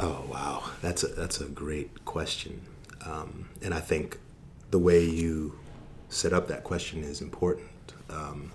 Oh 0.00 0.24
wow, 0.30 0.64
that's 0.80 1.02
a 1.02 1.08
that's 1.08 1.40
a 1.40 1.46
great 1.46 2.04
question, 2.04 2.62
um, 3.04 3.48
and 3.62 3.74
I 3.74 3.80
think 3.80 4.18
the 4.70 4.78
way 4.78 5.04
you 5.04 5.58
set 6.08 6.32
up 6.32 6.48
that 6.48 6.64
question 6.64 7.04
is 7.04 7.20
important. 7.20 7.68
Um, 8.08 8.52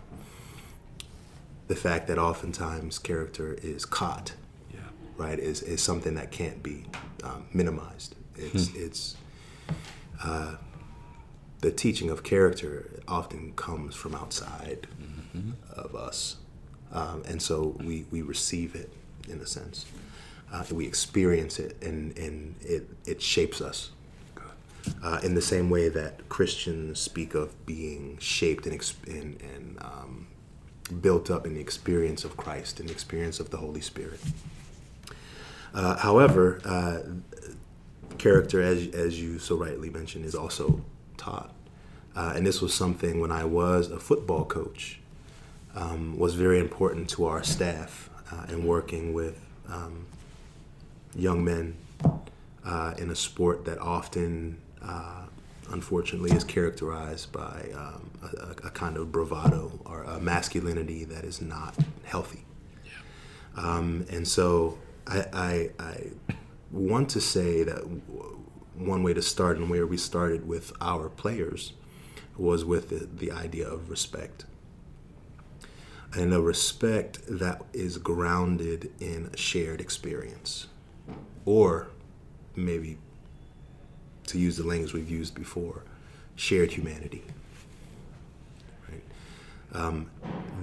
the 1.68 1.76
fact 1.76 2.08
that 2.08 2.18
oftentimes 2.18 2.98
character 2.98 3.58
is 3.62 3.86
caught, 3.86 4.34
yeah. 4.74 4.80
right, 5.18 5.38
is, 5.38 5.62
is 5.62 5.82
something 5.82 6.16
that 6.16 6.32
can't 6.32 6.64
be 6.64 6.86
um, 7.24 7.46
minimized. 7.54 8.16
It's 8.36 8.70
hmm. 8.70 8.82
it's 8.82 9.18
uh, 10.24 10.56
the 11.62 11.72
teaching 11.72 12.10
of 12.10 12.24
character 12.24 12.90
often 13.08 13.54
comes 13.54 13.96
from 13.96 14.16
outside 14.16 14.88
mm-hmm. 15.02 15.52
of 15.72 15.96
us, 15.96 16.38
um, 16.92 17.24
and 17.28 17.42
so 17.42 17.76
we 17.80 18.06
we 18.12 18.22
receive 18.22 18.76
it 18.76 18.92
in 19.28 19.40
a 19.40 19.46
sense. 19.46 19.86
Uh, 20.52 20.64
we 20.72 20.88
experience 20.88 21.60
it, 21.60 21.78
and, 21.82 22.18
and 22.18 22.56
it, 22.62 22.90
it 23.06 23.22
shapes 23.22 23.62
us. 23.62 23.92
Uh, 25.04 25.20
in 25.24 25.36
the 25.36 25.42
same 25.42 25.70
way 25.70 25.90
that 25.90 26.28
Christians 26.30 27.00
speak 27.00 27.36
of 27.36 27.66
being 27.66 28.18
shaped 28.20 28.66
and, 28.66 28.94
and, 29.06 29.40
and 29.42 29.78
um, 29.82 30.28
built 31.02 31.30
up 31.30 31.46
in 31.46 31.54
the 31.54 31.60
experience 31.60 32.24
of 32.24 32.36
Christ, 32.36 32.80
in 32.80 32.88
the 32.88 32.92
experience 32.92 33.40
of 33.40 33.52
the 33.52 33.58
Holy 33.58 33.82
Spirit. 33.82 34.20
Uh, 35.74 35.98
however, 35.98 36.60
uh, 36.66 37.00
character, 38.18 38.62
as, 38.62 38.88
as 38.88 39.22
you 39.22 39.38
so 39.38 39.56
rightly 39.56 39.90
mentioned, 39.90 40.26
is 40.26 40.34
also 40.34 40.82
taught. 41.18 41.54
Uh, 42.16 42.34
and 42.36 42.46
this 42.48 42.62
was 42.62 42.74
something 42.74 43.20
when 43.20 43.32
I 43.32 43.44
was 43.46 43.92
a 43.92 44.00
football 44.00 44.46
coach, 44.46 44.99
um, 45.76 46.18
was 46.18 46.36
very 46.36 46.60
important 46.60 47.10
to 47.12 47.26
our 47.26 47.44
staff 47.44 48.10
uh, 48.32 48.46
in 48.50 48.66
working 48.66 49.14
with 49.14 49.40
um, 49.68 50.06
young 51.16 51.44
men 51.44 51.76
uh, 52.66 52.94
in 52.98 53.10
a 53.10 53.16
sport 53.16 53.66
that 53.66 53.80
often, 53.80 54.58
uh, 54.82 55.24
unfortunately, 55.72 56.32
is 56.32 56.44
characterized 56.44 57.32
by 57.32 57.70
um, 57.76 58.10
a, 58.22 58.68
a, 58.68 58.72
kind 58.72 58.98
of 58.98 59.12
bravado 59.12 59.80
or 59.86 60.04
a 60.04 60.20
masculinity 60.20 61.04
that 61.04 61.24
is 61.24 61.42
not 61.42 61.76
healthy. 62.04 62.46
Yeah. 62.86 62.92
Um, 63.64 64.06
and 64.10 64.28
so 64.28 64.78
I, 65.08 65.26
I, 65.34 65.70
I, 65.80 66.04
want 66.72 67.10
to 67.10 67.20
say 67.20 67.64
that 67.64 67.80
one 68.76 69.02
way 69.02 69.12
to 69.12 69.24
start 69.24 69.58
and 69.58 69.72
where 69.72 69.88
we 69.88 69.98
started 69.98 70.48
with 70.48 70.72
our 70.80 71.10
players 71.10 71.74
was 72.38 72.64
with 72.64 72.90
the, 72.90 73.08
the 73.08 73.32
idea 73.32 73.68
of 73.68 73.90
respect 73.90 74.46
and 76.14 76.34
a 76.34 76.42
respect 76.42 77.20
that 77.28 77.62
is 77.74 77.98
grounded 77.98 78.92
in 79.00 79.30
shared 79.36 79.80
experience. 79.80 80.68
Or 81.46 81.88
maybe 82.56 82.98
to 84.28 84.40
use 84.40 84.58
the 84.58 84.64
language 84.66 84.94
we've 84.94 85.10
used 85.10 85.36
before 85.36 85.84
shared 86.36 86.72
humanity. 86.72 87.24
Right? 88.90 89.04
Um, 89.74 90.10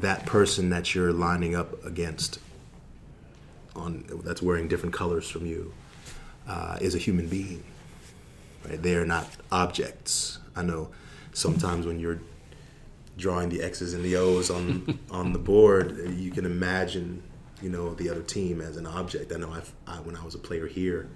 that 0.01 0.27
person 0.27 0.71
that 0.71 0.95
you're 0.95 1.13
lining 1.13 1.55
up 1.55 1.85
against 1.85 2.39
on 3.75 4.05
that's 4.25 4.41
wearing 4.41 4.69
different 4.69 4.95
colors 4.95 5.29
from 5.29 5.45
you 5.45 5.73
uh, 6.49 6.79
is 6.81 6.95
a 6.95 6.99
human 6.99 7.29
being. 7.29 7.63
Right? 8.67 8.83
They 8.83 8.95
are 8.97 9.07
not 9.07 9.29
objects. 9.53 10.39
I 10.55 10.63
know 10.63 10.89
sometimes 11.33 11.87
when 11.87 12.01
you're 12.01 12.21
drawing 13.17 13.49
the 13.49 13.63
X's 13.63 13.95
and 13.95 14.05
the 14.05 14.17
O's 14.17 14.51
on 14.51 14.99
on 15.11 15.33
the 15.33 15.39
board, 15.39 15.99
you 16.17 16.31
can 16.31 16.45
imagine, 16.45 17.23
you 17.63 17.71
know, 17.71 17.95
the 17.95 18.11
other 18.11 18.23
team 18.23 18.61
as 18.61 18.77
an 18.77 18.87
object. 18.87 19.33
I 19.33 19.37
know 19.37 19.53
I've, 19.53 19.73
I, 19.87 19.97
when 19.97 20.17
I 20.17 20.25
was 20.25 20.35
a 20.35 20.39
player 20.39 20.67
here, 20.67 21.09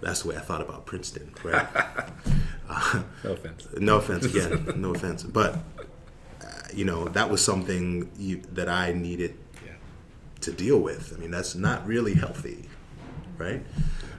that's 0.00 0.22
the 0.22 0.28
way 0.28 0.36
I 0.36 0.40
thought 0.40 0.60
about 0.60 0.86
Princeton, 0.86 1.32
right? 1.42 1.66
uh, 2.68 3.02
no 3.24 3.32
offense. 3.32 3.68
No 3.78 3.96
offense 3.96 4.24
again. 4.26 4.80
no 4.80 4.94
offense, 4.94 5.22
but 5.24 5.54
uh, 6.40 6.46
you 6.72 6.84
know 6.84 7.06
that 7.08 7.30
was 7.30 7.44
something 7.44 8.10
you, 8.16 8.42
that 8.52 8.68
I 8.68 8.92
needed 8.92 9.36
yeah. 9.64 9.72
to 10.42 10.52
deal 10.52 10.78
with. 10.78 11.12
I 11.16 11.20
mean, 11.20 11.30
that's 11.30 11.54
not 11.54 11.86
really 11.86 12.14
healthy, 12.14 12.68
right? 13.36 13.62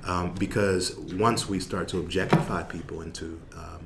Um, 0.04 0.34
because 0.34 0.96
once 0.96 1.48
we 1.48 1.60
start 1.60 1.88
to 1.90 2.00
objectify 2.00 2.64
people 2.64 3.02
into 3.02 3.40
um, 3.56 3.86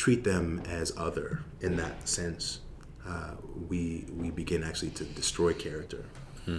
treat 0.00 0.24
them 0.24 0.62
as 0.66 0.96
other 0.96 1.40
in 1.60 1.76
that 1.76 2.08
sense, 2.08 2.60
uh, 3.06 3.32
we 3.68 4.06
we 4.16 4.30
begin 4.30 4.64
actually 4.64 4.88
to 4.88 5.04
destroy 5.04 5.52
character. 5.52 6.06
Hmm. 6.46 6.58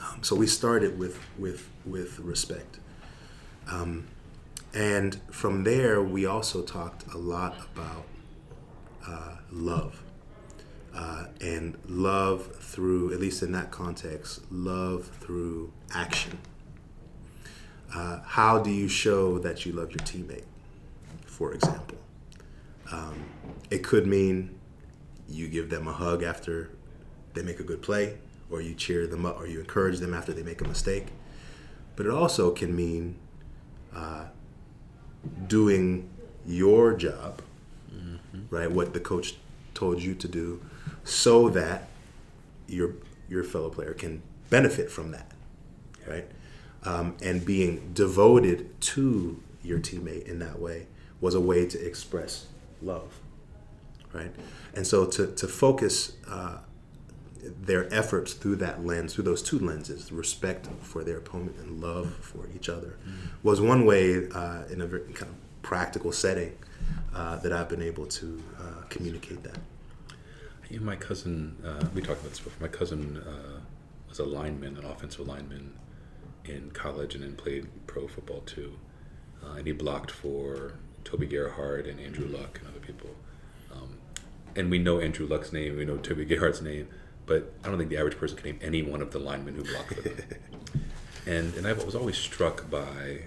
Um, 0.00 0.22
so 0.22 0.36
we 0.36 0.46
started 0.46 0.96
with 0.96 1.18
with 1.36 1.68
with 1.84 2.20
respect, 2.20 2.78
um, 3.68 4.06
and 4.72 5.20
from 5.32 5.64
there 5.64 6.00
we 6.00 6.26
also 6.26 6.62
talked 6.62 7.12
a 7.12 7.18
lot 7.18 7.56
about 7.74 8.04
uh, 9.06 9.36
love. 9.50 10.02
Uh, 10.94 11.26
and 11.42 11.76
love 11.88 12.56
through, 12.56 13.12
at 13.12 13.20
least 13.20 13.42
in 13.42 13.52
that 13.52 13.70
context, 13.70 14.40
love 14.50 15.10
through 15.20 15.70
action. 15.92 16.38
Uh, 17.94 18.20
how 18.24 18.58
do 18.58 18.70
you 18.70 18.88
show 18.88 19.38
that 19.38 19.66
you 19.66 19.72
love 19.72 19.90
your 19.90 19.98
teammate, 19.98 20.46
for 21.26 21.52
example? 21.52 21.98
Um, 22.92 23.24
it 23.70 23.82
could 23.82 24.06
mean 24.06 24.58
you 25.28 25.48
give 25.48 25.70
them 25.70 25.88
a 25.88 25.92
hug 25.92 26.22
after 26.22 26.70
they 27.34 27.42
make 27.42 27.60
a 27.60 27.64
good 27.64 27.82
play, 27.82 28.18
or 28.50 28.60
you 28.60 28.74
cheer 28.74 29.06
them 29.06 29.26
up, 29.26 29.38
or 29.38 29.46
you 29.46 29.60
encourage 29.60 29.98
them 29.98 30.14
after 30.14 30.32
they 30.32 30.42
make 30.42 30.60
a 30.60 30.68
mistake. 30.68 31.08
But 31.96 32.06
it 32.06 32.12
also 32.12 32.50
can 32.50 32.74
mean 32.76 33.16
uh, 33.94 34.26
doing 35.46 36.08
your 36.46 36.94
job, 36.94 37.42
mm-hmm. 37.92 38.42
right? 38.50 38.70
What 38.70 38.92
the 38.92 39.00
coach 39.00 39.36
told 39.74 40.00
you 40.00 40.14
to 40.14 40.28
do, 40.28 40.64
so 41.04 41.48
that 41.50 41.88
your 42.68 42.94
your 43.28 43.42
fellow 43.42 43.70
player 43.70 43.94
can 43.94 44.22
benefit 44.50 44.90
from 44.90 45.10
that, 45.10 45.32
right? 46.06 46.26
Um, 46.84 47.16
and 47.20 47.44
being 47.44 47.90
devoted 47.94 48.80
to 48.80 49.42
your 49.62 49.80
teammate 49.80 50.26
in 50.26 50.38
that 50.38 50.60
way 50.60 50.86
was 51.20 51.34
a 51.34 51.40
way 51.40 51.66
to 51.66 51.84
express 51.84 52.46
love, 52.82 53.20
right? 54.12 54.32
And 54.74 54.86
so 54.86 55.06
to, 55.06 55.26
to 55.28 55.48
focus 55.48 56.12
uh, 56.28 56.58
their 57.42 57.92
efforts 57.92 58.34
through 58.34 58.56
that 58.56 58.84
lens, 58.84 59.14
through 59.14 59.24
those 59.24 59.42
two 59.42 59.58
lenses, 59.58 60.12
respect 60.12 60.68
for 60.82 61.04
their 61.04 61.18
opponent 61.18 61.56
and 61.58 61.80
love 61.80 62.14
for 62.16 62.48
each 62.54 62.68
other, 62.68 62.98
mm-hmm. 63.00 63.26
was 63.42 63.60
one 63.60 63.84
way 63.84 64.28
uh, 64.30 64.64
in 64.70 64.80
a 64.80 64.86
very 64.86 65.12
kind 65.12 65.30
of 65.30 65.62
practical 65.62 66.12
setting 66.12 66.56
uh, 67.14 67.36
that 67.36 67.52
I've 67.52 67.68
been 67.68 67.82
able 67.82 68.06
to 68.06 68.42
uh, 68.58 68.82
communicate 68.88 69.42
that. 69.42 69.58
Know, 70.70 70.80
my 70.80 70.96
cousin, 70.96 71.56
uh, 71.64 71.86
we 71.94 72.02
talked 72.02 72.20
about 72.20 72.30
this 72.30 72.40
before. 72.40 72.60
My 72.60 72.68
cousin 72.68 73.18
uh, 73.18 73.60
was 74.08 74.18
a 74.18 74.24
lineman, 74.24 74.76
an 74.76 74.84
offensive 74.84 75.26
lineman 75.26 75.72
in 76.44 76.70
college, 76.72 77.14
and 77.14 77.22
then 77.22 77.36
played 77.36 77.68
pro 77.86 78.08
football 78.08 78.40
too. 78.40 78.76
and 79.56 79.66
he 79.66 79.72
blocked 79.72 80.10
for 80.10 80.74
Toby 81.06 81.26
Gerhart 81.26 81.86
and 81.86 82.00
Andrew 82.00 82.26
Luck 82.26 82.58
and 82.58 82.68
other 82.68 82.84
people. 82.84 83.10
Um, 83.72 83.98
and 84.56 84.70
we 84.70 84.78
know 84.78 85.00
Andrew 85.00 85.26
Luck's 85.26 85.52
name, 85.52 85.76
we 85.76 85.84
know 85.84 85.96
Toby 85.96 86.24
Gerhart's 86.24 86.60
name, 86.60 86.88
but 87.26 87.52
I 87.64 87.68
don't 87.68 87.78
think 87.78 87.90
the 87.90 87.96
average 87.96 88.18
person 88.18 88.36
can 88.36 88.44
name 88.46 88.58
any 88.60 88.82
one 88.82 89.00
of 89.00 89.12
the 89.12 89.18
linemen 89.18 89.54
who 89.54 89.62
blocked 89.62 89.94
for 89.94 90.00
them. 90.02 90.16
and 91.26 91.54
and 91.54 91.66
I 91.66 91.72
was 91.72 91.94
always 91.94 92.18
struck 92.18 92.68
by 92.68 93.22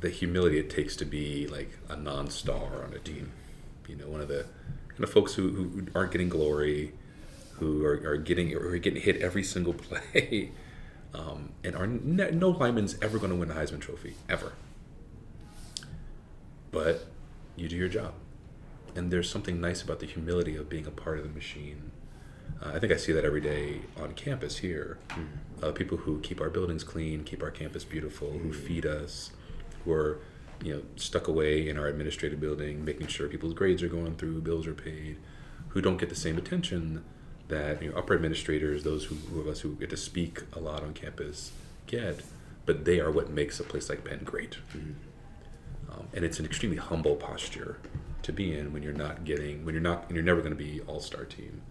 the 0.00 0.10
humility 0.10 0.58
it 0.58 0.68
takes 0.68 0.96
to 0.96 1.04
be 1.04 1.46
like 1.46 1.78
a 1.88 1.96
non-star 1.96 2.84
on 2.84 2.92
a 2.94 2.98
team. 2.98 3.30
You 3.88 3.96
know, 3.96 4.08
one 4.08 4.20
of 4.20 4.28
the 4.28 4.46
kind 4.88 5.04
of 5.04 5.10
folks 5.10 5.34
who, 5.34 5.50
who 5.50 5.86
aren't 5.94 6.12
getting 6.12 6.28
glory, 6.28 6.92
who 7.54 7.84
are, 7.84 8.00
are 8.04 8.16
getting 8.16 8.54
or 8.54 8.70
are 8.70 8.78
getting 8.78 9.02
hit 9.02 9.16
every 9.16 9.44
single 9.44 9.72
play, 9.88 10.50
um, 11.14 11.50
and 11.62 11.76
are 11.76 11.86
no 11.86 12.50
lineman's 12.50 12.96
ever 13.00 13.18
going 13.18 13.30
to 13.30 13.36
win 13.36 13.50
a 13.50 13.54
Heisman 13.54 13.80
Trophy 13.80 14.14
ever 14.28 14.52
but 16.70 17.06
you 17.56 17.68
do 17.68 17.76
your 17.76 17.88
job. 17.88 18.14
And 18.94 19.12
there's 19.12 19.30
something 19.30 19.60
nice 19.60 19.82
about 19.82 20.00
the 20.00 20.06
humility 20.06 20.56
of 20.56 20.68
being 20.68 20.86
a 20.86 20.90
part 20.90 21.18
of 21.18 21.24
the 21.24 21.30
machine. 21.30 21.92
Uh, 22.62 22.72
I 22.74 22.78
think 22.78 22.92
I 22.92 22.96
see 22.96 23.12
that 23.12 23.24
every 23.24 23.40
day 23.40 23.82
on 24.00 24.14
campus 24.14 24.58
here. 24.58 24.98
Mm-hmm. 25.10 25.64
Uh, 25.64 25.72
people 25.72 25.98
who 25.98 26.20
keep 26.20 26.40
our 26.40 26.50
buildings 26.50 26.84
clean, 26.84 27.24
keep 27.24 27.42
our 27.42 27.50
campus 27.50 27.84
beautiful, 27.84 28.28
mm-hmm. 28.28 28.48
who 28.48 28.52
feed 28.52 28.86
us, 28.86 29.30
who 29.84 29.92
are 29.92 30.20
you 30.62 30.74
know 30.74 30.82
stuck 30.96 31.28
away 31.28 31.68
in 31.68 31.78
our 31.78 31.86
administrative 31.86 32.40
building, 32.40 32.84
making 32.84 33.06
sure 33.06 33.28
people's 33.28 33.54
grades 33.54 33.82
are 33.82 33.88
going 33.88 34.16
through, 34.16 34.40
bills 34.40 34.66
are 34.66 34.74
paid, 34.74 35.18
who 35.68 35.80
don't 35.80 35.96
get 35.96 36.08
the 36.08 36.14
same 36.14 36.36
attention 36.36 37.04
that 37.48 37.82
you 37.82 37.90
know, 37.90 37.96
upper 37.96 38.14
administrators, 38.14 38.82
those 38.82 39.04
who, 39.04 39.14
who 39.14 39.40
of 39.40 39.48
us 39.48 39.60
who 39.60 39.74
get 39.74 39.90
to 39.90 39.96
speak 39.96 40.42
a 40.52 40.60
lot 40.60 40.82
on 40.82 40.94
campus, 40.94 41.52
get. 41.86 42.22
But 42.66 42.84
they 42.84 43.00
are 43.00 43.10
what 43.10 43.30
makes 43.30 43.58
a 43.58 43.64
place 43.64 43.88
like 43.88 44.04
Penn 44.04 44.20
great. 44.24 44.58
Mm-hmm. 44.74 44.92
Um, 45.90 46.06
and 46.14 46.24
it's 46.24 46.38
an 46.38 46.44
extremely 46.44 46.76
humble 46.76 47.16
posture 47.16 47.78
to 48.22 48.32
be 48.32 48.56
in 48.56 48.72
when 48.72 48.82
you're 48.82 48.92
not 48.92 49.24
getting 49.24 49.64
when 49.64 49.74
you're 49.74 49.82
not 49.82 50.04
and 50.08 50.14
you're 50.14 50.24
never 50.24 50.40
going 50.40 50.52
to 50.52 50.56
be 50.56 50.80
all 50.86 51.00
star 51.00 51.24
team, 51.24 51.62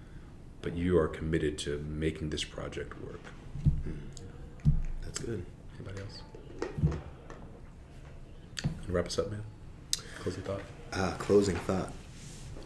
but 0.61 0.75
you 0.75 0.97
are 0.97 1.07
committed 1.07 1.57
to 1.59 1.79
making 1.87 2.29
this 2.29 2.43
project 2.43 2.99
work. 3.01 3.21
Hmm. 3.83 3.91
That's 5.03 5.19
good. 5.19 5.45
Anybody 5.75 6.01
else? 6.01 6.21
And 8.61 8.89
wrap 8.89 9.07
us 9.07 9.19
up, 9.19 9.31
man. 9.31 9.43
Closing 10.19 10.43
thought. 10.43 10.61
Uh, 10.91 11.13
closing 11.17 11.55
thought. 11.55 11.93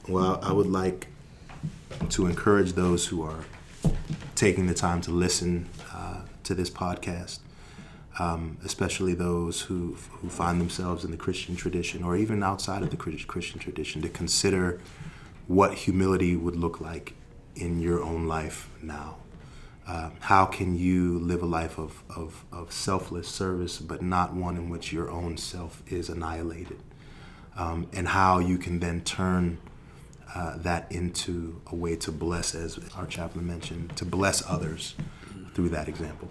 Well, 0.07 0.39
I 0.41 0.51
would 0.51 0.67
like 0.67 1.07
to 2.09 2.25
encourage 2.25 2.73
those 2.73 3.07
who 3.07 3.21
are 3.23 3.45
taking 4.35 4.67
the 4.67 4.73
time 4.73 5.01
to 5.01 5.11
listen 5.11 5.69
uh, 5.93 6.21
to 6.43 6.55
this 6.55 6.69
podcast 6.69 7.39
um, 8.19 8.57
especially 8.63 9.13
those 9.13 9.61
who 9.61 9.97
who 10.21 10.29
find 10.29 10.61
themselves 10.61 11.03
in 11.03 11.11
the 11.11 11.17
Christian 11.17 11.55
tradition 11.55 12.03
or 12.03 12.15
even 12.15 12.43
outside 12.43 12.83
of 12.83 12.89
the 12.89 12.97
Christian 12.97 13.59
tradition, 13.59 14.01
to 14.01 14.09
consider 14.09 14.79
what 15.47 15.73
humility 15.73 16.35
would 16.35 16.55
look 16.55 16.79
like 16.79 17.13
in 17.55 17.79
your 17.81 18.01
own 18.01 18.27
life 18.27 18.69
now. 18.81 19.17
Uh, 19.85 20.11
how 20.21 20.45
can 20.45 20.77
you 20.77 21.19
live 21.19 21.43
a 21.43 21.45
life 21.45 21.77
of, 21.77 22.03
of, 22.15 22.45
of, 22.53 22.71
selfless 22.71 23.27
service, 23.27 23.79
but 23.79 24.01
not 24.01 24.33
one 24.33 24.55
in 24.55 24.69
which 24.69 24.93
your 24.93 25.11
own 25.11 25.35
self 25.35 25.83
is 25.87 26.07
annihilated? 26.07 26.79
Um, 27.57 27.87
and 27.91 28.07
how 28.07 28.39
you 28.39 28.57
can 28.57 28.79
then 28.79 29.01
turn 29.01 29.57
uh, 30.33 30.57
that 30.57 30.89
into 30.89 31.61
a 31.67 31.75
way 31.75 31.97
to 31.97 32.11
bless, 32.13 32.55
as 32.55 32.79
our 32.95 33.05
chaplain 33.05 33.45
mentioned, 33.45 33.97
to 33.97 34.05
bless 34.05 34.41
others 34.49 34.95
through 35.53 35.69
that 35.69 35.89
example. 35.89 36.29